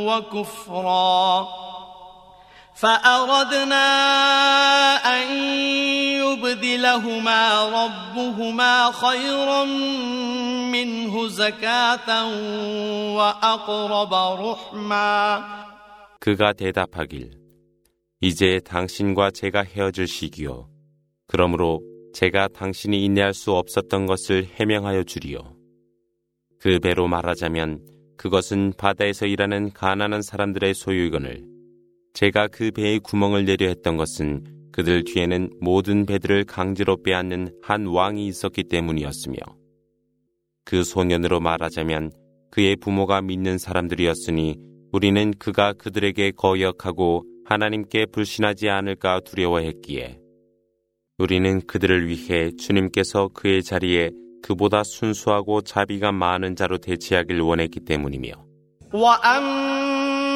وكفرا. 0.06 1.48
فأردنا 2.82 3.86
أن 4.96 5.32
يبدلهما 6.31 7.41
ربهما 7.79 8.91
خيرا 8.91 9.63
منه 10.71 11.27
زكاة 11.27 12.09
وأقرب 13.17 14.13
رحما 14.13 15.67
그가 16.19 16.53
대답하길 16.53 17.31
이제 18.21 18.59
당신과 18.65 19.31
제가 19.31 19.63
헤어질 19.63 20.07
시기요 20.07 20.69
그러므로 21.27 21.81
제가 22.13 22.47
당신이 22.47 23.03
인내할 23.05 23.33
수 23.33 23.53
없었던 23.53 24.05
것을 24.07 24.47
해명하여 24.55 25.03
주리요 25.03 25.55
그 26.59 26.79
배로 26.79 27.07
말하자면 27.07 27.81
그것은 28.17 28.73
바다에서 28.77 29.27
일하는 29.27 29.71
가난한 29.71 30.21
사람들의 30.23 30.73
소유이거늘 30.73 31.45
제가 32.13 32.47
그 32.47 32.71
배에 32.71 32.97
구멍을 32.97 33.45
내려 33.45 33.67
했던 33.67 33.95
것은 33.95 34.60
그들 34.72 35.04
뒤에는 35.04 35.50
모든 35.60 36.06
배들을 36.06 36.44
강제로 36.44 37.02
빼앗는 37.02 37.60
한 37.62 37.86
왕이 37.86 38.26
있었기 38.26 38.64
때문이었으며 38.64 39.36
그 40.64 40.82
소년으로 40.82 41.40
말하자면 41.40 42.10
그의 42.50 42.76
부모가 42.76 43.20
믿는 43.22 43.58
사람들이었으니 43.58 44.56
우리는 44.92 45.32
그가 45.38 45.72
그들에게 45.72 46.32
거역하고 46.32 47.24
하나님께 47.44 48.06
불신하지 48.06 48.68
않을까 48.68 49.20
두려워했기에 49.20 50.18
우리는 51.18 51.60
그들을 51.66 52.08
위해 52.08 52.50
주님께서 52.56 53.28
그의 53.28 53.62
자리에 53.62 54.10
그보다 54.42 54.82
순수하고 54.84 55.60
자비가 55.60 56.12
많은 56.12 56.56
자로 56.56 56.78
대체하길 56.78 57.40
원했기 57.40 57.80
때문이며 57.80 58.32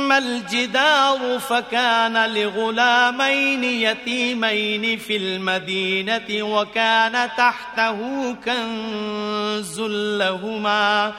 وأما 0.07 0.18
الجدار 0.18 1.38
فكان 1.38 2.34
لغلامين 2.34 3.64
يتيمين 3.64 4.98
في 4.98 5.16
المدينة 5.16 6.42
وكان 6.42 7.30
تحته 7.36 7.98
كنز 8.44 9.80
لهما 10.20 11.12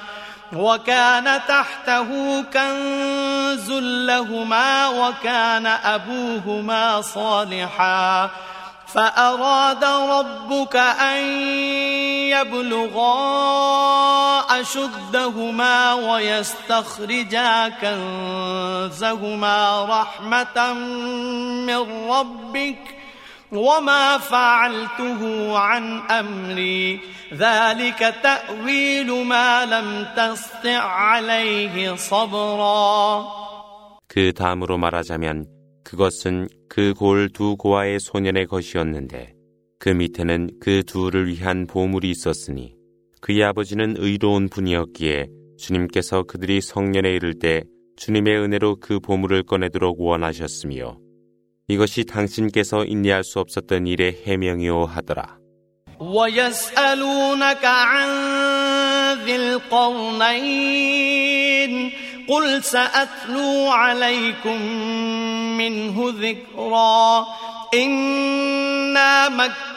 وكان 0.54 1.42
تحته 1.48 2.42
كنز 2.42 3.72
لهما 4.08 4.88
وكان 4.88 5.66
أبوهما 5.66 7.02
صالحا 7.02 8.30
فأراد 8.87 9.85
ربك 9.85 10.77
أن 10.77 11.25
يبلغا 12.29 13.15
أشدهما 14.61 15.95
ويستخرجا 15.95 17.69
كنزهما 17.81 19.59
رحمة 19.85 20.73
من 21.67 22.11
ربك 22.11 22.79
وما 23.53 24.19
فعلته 24.19 25.21
عن 25.59 26.01
أمري 26.11 27.01
ذلك 27.35 28.15
تأويل 28.23 29.25
ما 29.25 29.65
لم 29.67 30.07
تستع 30.17 30.83
عليه 30.83 31.97
صبرا 31.97 33.25
그 34.09 34.33
다음으로 34.35 34.77
말하자면 34.77 35.47
그것은 35.88 36.50
그 36.68 36.94
골 36.94 37.30
두 37.30 37.56
고아의 37.56 38.02
소년의 38.02 38.48
것이었는데 38.48 39.34
그 39.80 39.88
밑에는 39.88 40.50
그 40.60 40.84
둘을 40.84 41.30
위한 41.30 41.66
보물이 41.66 42.10
있었으니 42.10 42.76
그의 43.22 43.42
아버지는 43.46 43.96
의로운 43.98 44.50
분이었기에 44.50 45.28
주님께서 45.58 46.24
그들이 46.24 46.60
성년에 46.60 47.10
이를 47.14 47.36
때 47.40 47.64
주님의 47.96 48.38
은혜로 48.38 48.82
그 48.82 49.00
보물을 49.00 49.44
꺼내도록 49.44 50.02
원하셨으며 50.02 50.98
이것이 51.70 52.04
당신께서 52.04 52.84
인내할 52.84 53.24
수 53.24 53.40
없었던 53.40 53.88
일의 53.88 54.24
해명이오 54.26 54.84
하더라. 54.88 55.38
قل 62.28 62.64
سأتلو 62.64 63.70
عليكم 63.70 64.62
منه 65.58 66.14
ذكرا. 66.20 67.28
إنا 67.74 69.30
مكنا 69.30 69.77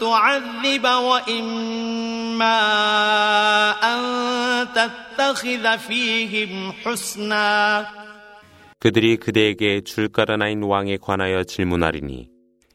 تعذب 0.00 0.84
وإما 0.84 2.60
أن 3.82 4.00
تتخذ 4.74 5.78
فيهم 5.78 6.72
حسنا 6.84 7.86
그들이 8.80 9.18
그대에게 9.18 9.82
줄가라나인 9.82 10.62
왕에 10.62 10.96
관하여 10.96 11.44
질문하리니 11.44 12.30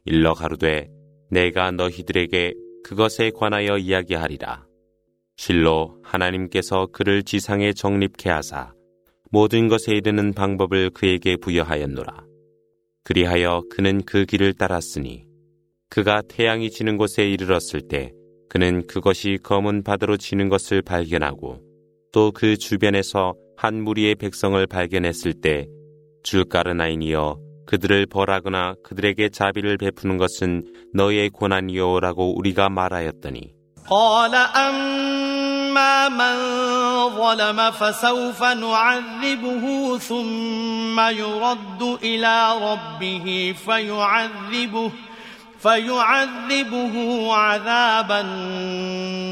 일러 0.05 0.35
가로되 0.35 0.87
내가 1.31 1.71
너희들에게 1.71 2.53
그것에 2.83 3.31
관하여 3.35 3.79
이야기하리라. 3.79 4.65
실로 5.40 5.96
하나님께서 6.02 6.88
그를 6.92 7.22
지상에 7.22 7.72
정립케 7.72 8.28
하사 8.28 8.74
모든 9.30 9.68
것에 9.68 9.94
이르는 9.94 10.34
방법을 10.34 10.90
그에게 10.90 11.36
부여하였노라. 11.36 12.26
그리하여 13.04 13.62
그는 13.70 14.02
그 14.04 14.26
길을 14.26 14.52
따랐으니 14.52 15.24
그가 15.88 16.20
태양이 16.28 16.70
지는 16.70 16.98
곳에 16.98 17.26
이르렀을 17.26 17.80
때 17.88 18.12
그는 18.50 18.86
그것이 18.86 19.38
검은 19.42 19.82
바다로 19.82 20.18
지는 20.18 20.50
것을 20.50 20.82
발견하고 20.82 21.62
또 22.12 22.32
그 22.32 22.58
주변에서 22.58 23.32
한 23.56 23.82
무리의 23.82 24.16
백성을 24.16 24.66
발견했을 24.66 25.32
때 25.32 25.66
줄가르나인이여 26.22 27.38
그들을 27.64 28.04
벌하거나 28.04 28.74
그들에게 28.84 29.30
자비를 29.30 29.78
베푸는 29.78 30.18
것은 30.18 30.64
너의 30.92 31.30
고난이요라고 31.30 32.36
우리가 32.36 32.68
말하였더니 32.68 33.59
أما 34.34 36.08
من 36.08 36.36
ظلم 37.16 37.70
فسوف 37.70 38.42
نعذبه 38.42 39.98
ثم 39.98 41.00
يرد 41.00 41.98
إلى 42.02 42.54
ربه 42.62 43.54
فيعذبه 43.66 44.90
فيعذبه 45.62 47.28
عذابا 47.34 48.22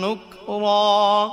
نكرا. 0.05 1.33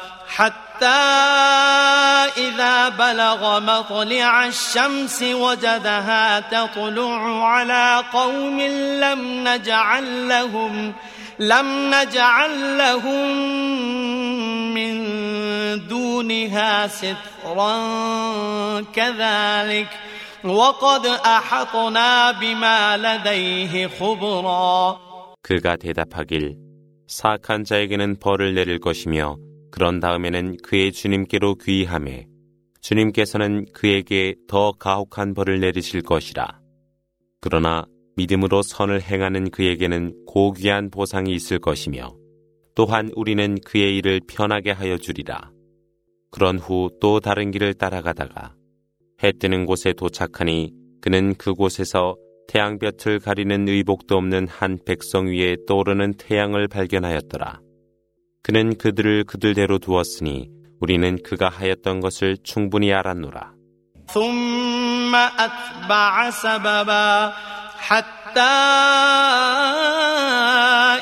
حتى 0.30 0.86
إذا 2.36 2.88
بلغ 2.88 3.60
مطلع 3.60 4.46
الشمس 4.46 5.22
وجدها 5.22 6.40
تطلع 6.40 7.46
على 7.46 8.04
قوم 8.12 8.60
لم 9.00 9.48
نجعل 9.48 10.28
لهم 10.28 10.94
لم 11.38 11.94
نجعل 11.94 12.78
لهم 12.78 13.26
من 14.74 14.96
دونها 15.88 16.86
سترا 16.86 17.76
كذلك ۖ 18.94 20.06
وقد 20.46 21.06
أحطنا 21.06 22.32
بما 22.32 22.96
لديه 22.96 23.86
خبرا 23.88 24.98
그가 25.42 25.76
대답하길 25.76 26.56
사악한 27.06 27.64
자에게는 27.64 28.16
벌을 28.16 28.54
내릴 28.54 28.78
것이며 28.78 29.36
그런 29.71 29.99
다음에는 29.99 30.57
그의 30.63 30.91
주님께로 30.91 31.55
귀의함에 31.55 32.27
주님께서는 32.81 33.65
그에게 33.73 34.35
더 34.47 34.71
가혹한 34.73 35.33
벌을 35.33 35.59
내리실 35.59 36.01
것이라. 36.01 36.59
그러나 37.39 37.85
믿음으로 38.15 38.61
선을 38.61 39.01
행하는 39.01 39.49
그에게는 39.49 40.25
고귀한 40.25 40.89
보상이 40.89 41.33
있을 41.33 41.59
것이며 41.59 42.15
또한 42.75 43.09
우리는 43.15 43.55
그의 43.65 43.97
일을 43.97 44.21
편하게 44.27 44.71
하여 44.71 44.97
주리라. 44.97 45.51
그런 46.31 46.57
후 46.57 46.89
또 47.01 47.19
다른 47.19 47.51
길을 47.51 47.73
따라가다가 47.73 48.55
해 49.23 49.31
뜨는 49.31 49.65
곳에 49.65 49.93
도착하니 49.93 50.71
그는 51.01 51.33
그곳에서 51.35 52.15
태양볕을 52.47 53.19
가리는 53.19 53.67
의복도 53.67 54.17
없는 54.17 54.47
한 54.47 54.77
백성 54.85 55.27
위에 55.27 55.57
떠오르는 55.67 56.15
태양을 56.17 56.67
발견하였더라. 56.67 57.61
그는 58.42 58.76
그들을 58.78 59.24
그들대로 59.24 59.78
두었으니 59.78 60.48
우리는 60.80 61.18
그가 61.22 61.48
하였던 61.48 62.00
것을 62.00 62.36
충분히 62.42 62.92
알았노라. 62.92 63.56
ثم 64.08 65.14
أتبع 65.14 66.30
سببا 66.30 67.32
حتى 67.78 68.56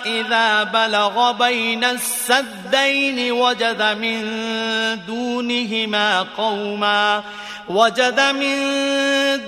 إذا 0.06 0.64
بلغ 0.64 1.32
بين 1.32 1.84
السدين 1.84 3.32
وجد 3.32 3.82
من 4.00 4.20
دونهما 5.06 6.22
قوما 6.22 7.22
وجد 7.68 8.20
من 8.20 8.56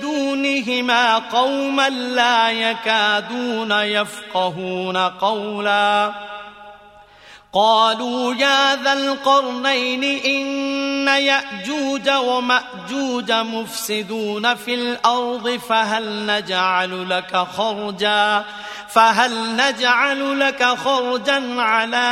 دونهما 0.01 1.17
قوما 1.17 1.89
لا 1.89 2.51
يكادون 2.51 3.71
يفقهون 3.71 4.97
قولا 4.97 6.13
قالوا 7.54 8.34
يا 8.34 8.76
ذا 8.76 8.92
القرنين 8.92 10.04
إن 10.04 11.08
يأجوج 11.08 12.10
ومأجوج 12.10 13.32
مفسدون 13.32 14.54
في 14.54 14.74
الأرض 14.74 15.60
فهل 15.68 16.26
نجعل 16.26 17.10
لك 17.10 17.36
خرجا 17.36 18.44
فهل 18.88 19.56
نجعل 19.56 20.40
لك 20.40 20.64
خرجا 20.64 21.60
على 21.60 22.08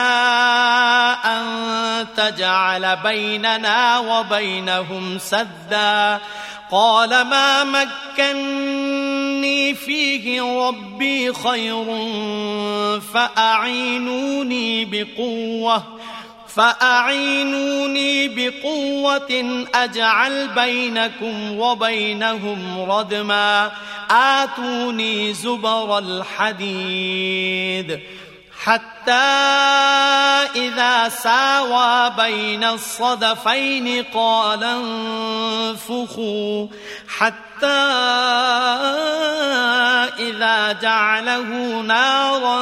أن 1.25 2.07
تجعل 2.17 2.97
بيننا 2.97 3.99
وبينهم 3.99 5.19
سدا 5.19 6.21
قال 6.71 7.11
ما 7.11 7.65
مكني 7.65 9.75
فيه 9.75 10.43
ربي 10.43 11.33
خير 11.33 11.85
فأعينوني 13.15 14.85
بقوة 14.85 15.83
فأعينوني 16.49 18.29
بقوة 18.29 19.65
أجعل 19.75 20.49
بينكم 20.49 21.59
وبينهم 21.59 22.91
ردما 22.91 23.73
آتوني 24.11 25.33
زبر 25.33 25.99
الحديد 25.99 28.01
حتى 28.65 29.13
إذا 30.55 31.09
ساوى 31.09 32.11
بين 32.17 32.65
الصدفين 32.65 34.05
قال 34.15 34.65
انفخوا. 34.65 36.67
حتى 37.09 37.67
إذا 40.19 40.73
جعله 40.73 41.81
نارا 41.81 42.61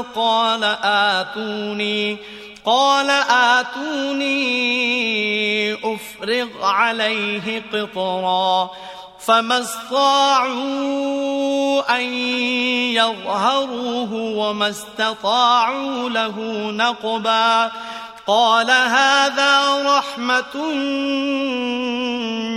قال 0.00 0.64
آتوني 0.82 2.18
قال 2.64 3.10
آتوني 3.30 4.34
أفرغ 5.74 6.48
عليه 6.62 7.62
قطرا. 7.72 8.70
فما 9.19 9.59
استطاعوا 9.59 10.55
أن 11.97 12.03
يظهروه 12.93 14.13
وما 14.13 14.69
استطاعوا 14.69 16.09
له 16.09 16.39
نقبا 16.71 17.71
قال 18.27 18.71
هذا 18.71 19.83
رحمة 19.97 20.57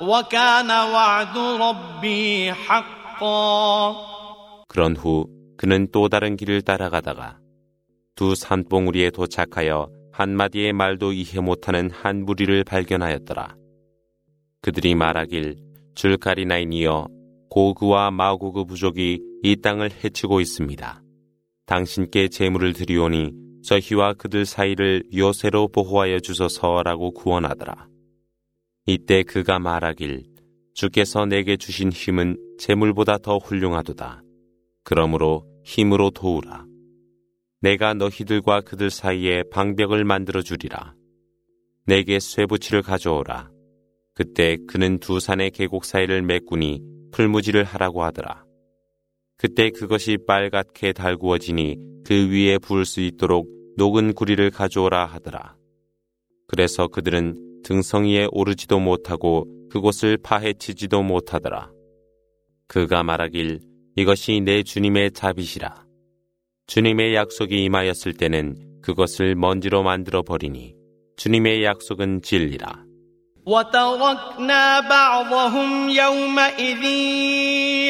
وكان 0.00 0.70
وعد 0.70 1.38
ربي 1.38 2.52
حقا 2.52 3.96
그런 4.68 4.96
후 4.96 5.26
그는 5.61 5.87
또 5.91 6.09
다른 6.09 6.37
길을 6.37 6.63
따라가다가 6.63 7.39
두 8.15 8.33
산봉우리에 8.33 9.11
도착하여 9.11 9.91
한마디의 10.11 10.73
말도 10.73 11.13
이해 11.13 11.39
못하는 11.39 11.91
한 11.91 12.25
무리를 12.25 12.63
발견하였더라. 12.63 13.55
그들이 14.63 14.95
말하길 14.95 15.57
줄가리나인이여 15.93 17.07
고그와 17.51 18.09
마고그 18.09 18.65
부족이 18.65 19.21
이 19.43 19.55
땅을 19.57 19.91
해치고 20.03 20.41
있습니다. 20.41 21.03
당신께 21.67 22.29
재물을 22.29 22.73
드리오니 22.73 23.31
저희와 23.63 24.13
그들 24.13 24.47
사이를 24.47 25.03
요새로 25.15 25.67
보호하여 25.67 26.21
주소서라고 26.21 27.11
구원하더라. 27.11 27.87
이때 28.87 29.21
그가 29.21 29.59
말하길 29.59 30.23
주께서 30.73 31.27
내게 31.27 31.55
주신 31.55 31.91
힘은 31.91 32.37
재물보다 32.57 33.19
더 33.19 33.37
훌륭하도다. 33.37 34.23
그러므로 34.83 35.50
힘으로 35.63 36.11
도우라. 36.11 36.65
내가 37.61 37.93
너희들과 37.93 38.61
그들 38.61 38.89
사이에 38.89 39.43
방벽을 39.51 40.03
만들어 40.03 40.41
주리라. 40.41 40.95
내게 41.85 42.19
쇠붙이를 42.19 42.81
가져오라. 42.81 43.51
그때 44.13 44.57
그는 44.67 44.99
두 44.99 45.19
산의 45.19 45.51
계곡 45.51 45.85
사이를 45.85 46.21
메꾸니 46.21 46.81
풀무지를 47.11 47.63
하라고 47.63 48.03
하더라. 48.03 48.45
그때 49.37 49.69
그것이 49.69 50.17
빨갛게 50.27 50.93
달구어지니 50.93 51.77
그 52.05 52.29
위에 52.31 52.57
부을 52.57 52.85
수 52.85 53.01
있도록 53.01 53.49
녹은 53.77 54.13
구리를 54.13 54.49
가져오라 54.51 55.05
하더라. 55.05 55.55
그래서 56.47 56.87
그들은 56.87 57.61
등성이에 57.63 58.27
오르지도 58.31 58.79
못하고 58.79 59.45
그곳을 59.69 60.17
파헤치지도 60.17 61.01
못하더라. 61.03 61.71
그가 62.67 63.03
말하길 63.03 63.70
이것이 63.96 64.40
내 64.40 64.62
주님의 64.62 65.12
자비시라. 65.12 65.86
주님의 66.66 67.14
약속이 67.14 67.64
임하였을 67.64 68.12
때는 68.14 68.80
그것을 68.82 69.34
먼지로 69.34 69.82
만들어 69.82 70.22
버리니 70.22 70.74
주님의 71.16 71.64
약속은 71.64 72.22
진리라. 72.22 72.86
وتركنا 73.46 74.80
بعضهم 74.80 75.88
يومئذ 75.88 76.84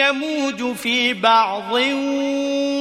يموج 0.05 0.75
في 0.75 1.15
بعض 1.15 1.73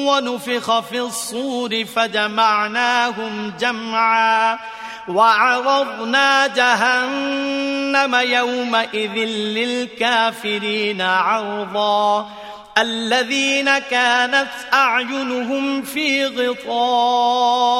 ونفخ 0.08 0.80
في 0.80 1.00
الصور 1.00 1.86
فجمعناهم 1.86 3.54
جمعا 3.60 4.60
وعرضنا 5.08 6.48
جهنم 6.48 8.16
يومئذ 8.16 9.16
للكافرين 9.56 11.02
عرضا 11.02 12.30
الذين 12.78 13.80
كانت 13.80 14.52
أعينهم 14.74 15.82
في 15.82 16.26
غطاء 16.26 17.72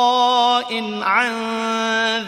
عن 1.02 1.32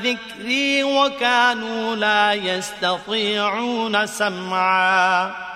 ذكري 0.03 0.83
وكانوا 0.83 1.95
لا 1.95 2.33
يستطيعون 2.33 4.05
سمعا 4.05 5.47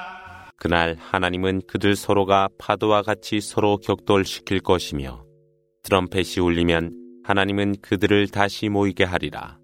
그날 0.57 0.95
하나님은 0.99 1.61
그들 1.67 1.95
서로가 1.95 2.49
파도와 2.59 3.01
같이 3.01 3.41
서로 3.41 3.77
격돌시킬 3.77 4.59
것이며 4.59 5.25
트럼펫이 5.83 6.39
울리면 6.39 6.91
하나님은 7.23 7.77
그들을 7.81 8.27
다시 8.27 8.69
모이게 8.69 9.03
하리라. 9.03 9.57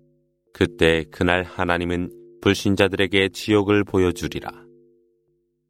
그때 0.54 1.06
그날 1.12 1.44
하나님은 1.44 2.10
불신자들에게 2.42 3.30
지옥을 3.30 3.84
보여주리라. 3.84 4.61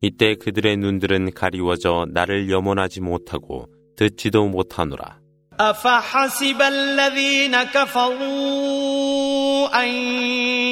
이때 0.02 0.36
그들의 0.36 0.78
눈들은 0.78 1.34
가리워져 1.34 2.06
나를 2.12 2.50
염원하지 2.50 3.02
못하고 3.02 3.68
듣지도 3.96 4.48
못하노라. 4.48 5.20
أفحسب 5.60 6.62
الذين 6.62 7.64
كفروا 7.64 9.08
أن 9.84 9.88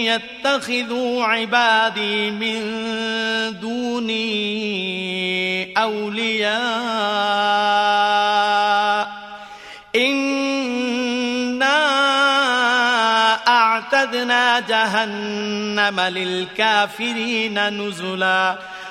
يتخذوا 0.06 1.24
عبادي 1.24 2.32
من 2.32 2.62
دوني 3.60 4.24
أولياء 5.78 6.56
إنا 9.96 11.86
أعتدنا 13.48 14.60
جهنم 14.60 16.00
للكافرين 16.00 17.70
نزلا 17.70 18.58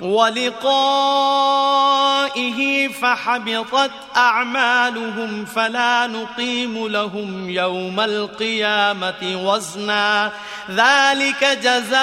ولقائه 0.00 0.58
فحبطت 2.88 3.90
أعمالهم 4.16 5.44
فلا 5.44 6.06
نقيم 6.06 6.88
لهم 6.88 7.50
يوم 7.50 8.00
القيامة 8.00 9.40
وزنا 9.44 10.32
ذلك 10.70 11.44
جزاؤهم 11.62 11.98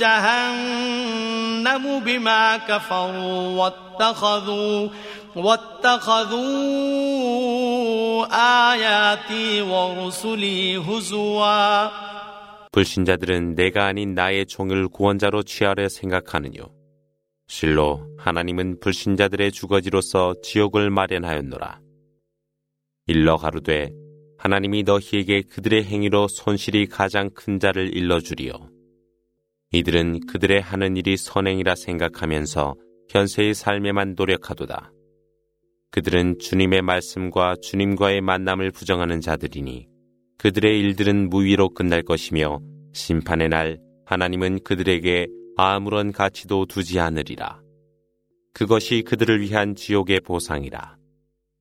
جهنم 0.00 2.00
بما 2.00 2.56
كفروا 2.56 3.70
واتخذوا 4.00 4.88
واتخذوا 5.36 6.36
آياتي 8.72 9.62
ورسلي 9.62 10.76
هزواً 10.76 12.15
불신자들은 12.76 13.54
내가 13.54 13.86
아닌 13.86 14.12
나의 14.12 14.44
종을 14.44 14.88
구원자로 14.88 15.44
취하려 15.44 15.88
생각하느뇨. 15.88 16.74
실로 17.46 18.06
하나님은 18.18 18.80
불신자들의 18.80 19.50
주거지로서 19.52 20.34
지옥을 20.42 20.90
마련하였노라. 20.90 21.80
일러 23.06 23.38
가루되 23.38 23.88
하나님이 24.36 24.82
너희에게 24.82 25.44
그들의 25.48 25.84
행위로 25.84 26.28
손실이 26.28 26.88
가장 26.88 27.30
큰 27.30 27.58
자를 27.58 27.96
일러주리요. 27.96 28.52
이들은 29.72 30.26
그들의 30.26 30.60
하는 30.60 30.98
일이 30.98 31.16
선행이라 31.16 31.76
생각하면서 31.76 32.74
현세의 33.08 33.54
삶에만 33.54 34.16
노력하도다. 34.18 34.92
그들은 35.92 36.40
주님의 36.40 36.82
말씀과 36.82 37.54
주님과의 37.62 38.20
만남을 38.20 38.70
부정하는 38.70 39.22
자들이니 39.22 39.95
그들의 40.37 40.79
일들은 40.79 41.29
무위로 41.29 41.69
끝날 41.73 42.01
것이며 42.01 42.59
심판의 42.93 43.49
날 43.49 43.79
하나님은 44.05 44.63
그들에게 44.63 45.27
아무런 45.55 46.11
가치도 46.11 46.65
두지 46.65 46.99
않으리라. 46.99 47.59
그것이 48.53 49.03
그들을 49.03 49.41
위한 49.41 49.75
지옥의 49.75 50.21
보상이라. 50.21 50.97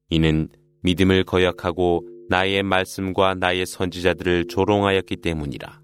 이는 0.08 0.48
믿음을 0.82 1.24
거역하고 1.24 2.06
나의 2.28 2.62
말씀과 2.62 3.34
나의 3.34 3.66
선지자들을 3.66 4.46
조롱하였기 4.48 5.16
때문이라. 5.16 5.80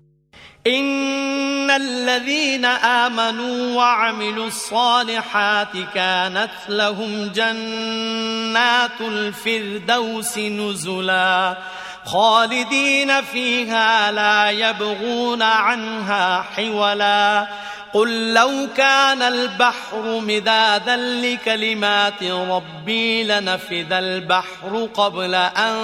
إن 0.67 1.71
الذين 1.71 2.65
آمنوا 2.65 3.77
وعملوا 3.77 4.47
الصالحات 4.47 5.77
كانت 5.95 6.51
لهم 6.69 7.33
جنات 7.33 9.01
الفردوس 9.01 10.39
نزلاً 10.39 11.57
خالدين 12.06 13.22
فيها 13.22 14.12
لا 14.12 14.50
يبغون 14.52 15.42
عنها 15.42 16.42
حولا. 16.56 17.48
قل 17.94 18.34
لو 18.34 18.68
كان 18.78 19.22
البحر 19.22 20.20
مدادا 20.20 20.96
لكلمات 20.96 22.24
ربي 22.24 23.24
لنفذ 23.24 23.94
البحر 23.94 24.90
قبل 24.94 25.36
أن 25.36 25.76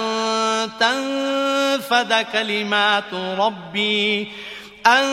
تنفذ 0.80 2.22
كلمات 2.32 3.14
ربي. 3.38 4.32
أن 4.86 5.04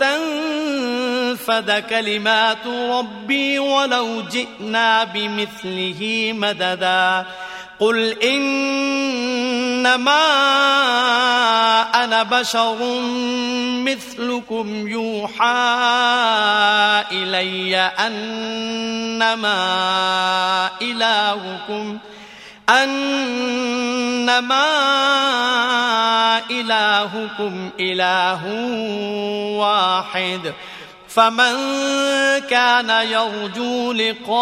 تنفذ 0.00 1.80
كلمات 1.80 2.66
ربي 2.66 3.58
ولو 3.58 4.22
جئنا 4.22 5.04
بمثله 5.04 6.32
مددا. 6.34 7.26
قل 7.80 8.22
إن 8.22 8.42
إنما 9.82 10.24
أنا 12.04 12.22
بشر 12.22 13.00
مثلكم 13.82 14.88
يوحى 14.88 15.44
إلي 17.12 17.76
أنما 17.76 19.50
إلهكم 20.82 21.98
أنما 22.68 23.08
إلهكم 26.50 27.70
إله 27.80 28.42
واحد 29.58 30.52
فمن 31.11 31.53
كان 32.49 32.89
يرجو 32.89 33.91
لقاء 33.91 34.37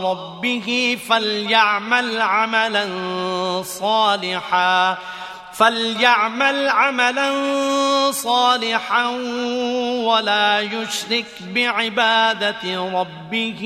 ربه 0.00 0.98
فليعمل 1.08 2.20
عملا 2.20 2.86
صالحا 3.62 4.98
فليعمل 5.52 6.68
عملا 6.68 7.30
صالحا 8.12 9.06
ولا 10.06 10.60
يشرك 10.60 11.26
بعبادة 11.54 12.90
ربه 13.00 13.62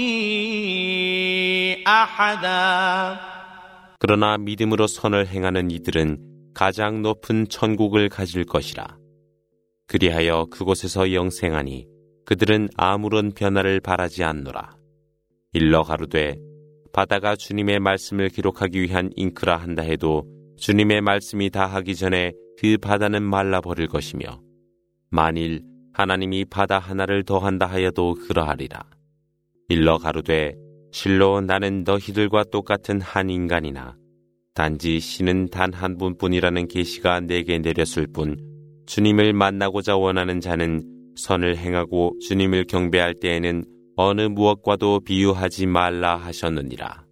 أحدا 1.86 3.18
그러나 4.00 4.38
믿음으로 4.38 4.86
선을 4.86 5.26
행하는 5.26 5.72
이들은 5.72 6.18
가장 6.54 7.02
높은 7.02 7.48
천국을 7.48 8.08
가질 8.08 8.44
것이라. 8.44 8.86
그리하여 9.87 10.47
그곳에서 10.51 11.13
영생하니 11.13 11.87
그들은 12.25 12.69
아무런 12.77 13.31
변화를 13.31 13.79
바라지 13.79 14.23
않노라. 14.23 14.77
일러 15.53 15.83
가로되 15.83 16.35
바다가 16.93 17.35
주님의 17.35 17.79
말씀을 17.79 18.29
기록하기 18.29 18.81
위한 18.81 19.09
잉크라 19.15 19.57
한다 19.57 19.81
해도 19.81 20.23
주님의 20.57 21.01
말씀이 21.01 21.49
다 21.49 21.65
하기 21.65 21.95
전에 21.95 22.33
그 22.59 22.77
바다는 22.77 23.23
말라버릴 23.23 23.87
것이며 23.87 24.41
만일 25.09 25.61
하나님이 25.93 26.45
바다 26.45 26.79
하나를 26.79 27.23
더한다 27.23 27.65
하여도 27.65 28.15
그러하리라. 28.15 28.83
일러 29.69 29.97
가로되 29.97 30.55
실로 30.91 31.41
나는 31.41 31.83
너희들과 31.83 32.45
똑같은 32.51 33.01
한 33.01 33.29
인간이나 33.29 33.95
단지 34.53 34.99
신은 34.99 35.49
단 35.49 35.73
한 35.73 35.97
분뿐이라는 35.97 36.67
계시가 36.67 37.21
내게 37.21 37.57
내렸을 37.57 38.07
뿐 38.07 38.52
주님을 38.85 39.33
만나고자 39.33 39.97
원하는 39.97 40.41
자는 40.41 40.83
선을 41.15 41.57
행하고 41.57 42.17
주님을 42.21 42.65
경배할 42.65 43.15
때에는 43.15 43.65
어느 43.95 44.21
무엇과도 44.21 45.01
비유하지 45.01 45.67
말라 45.67 46.15
하셨느니라. 46.15 47.03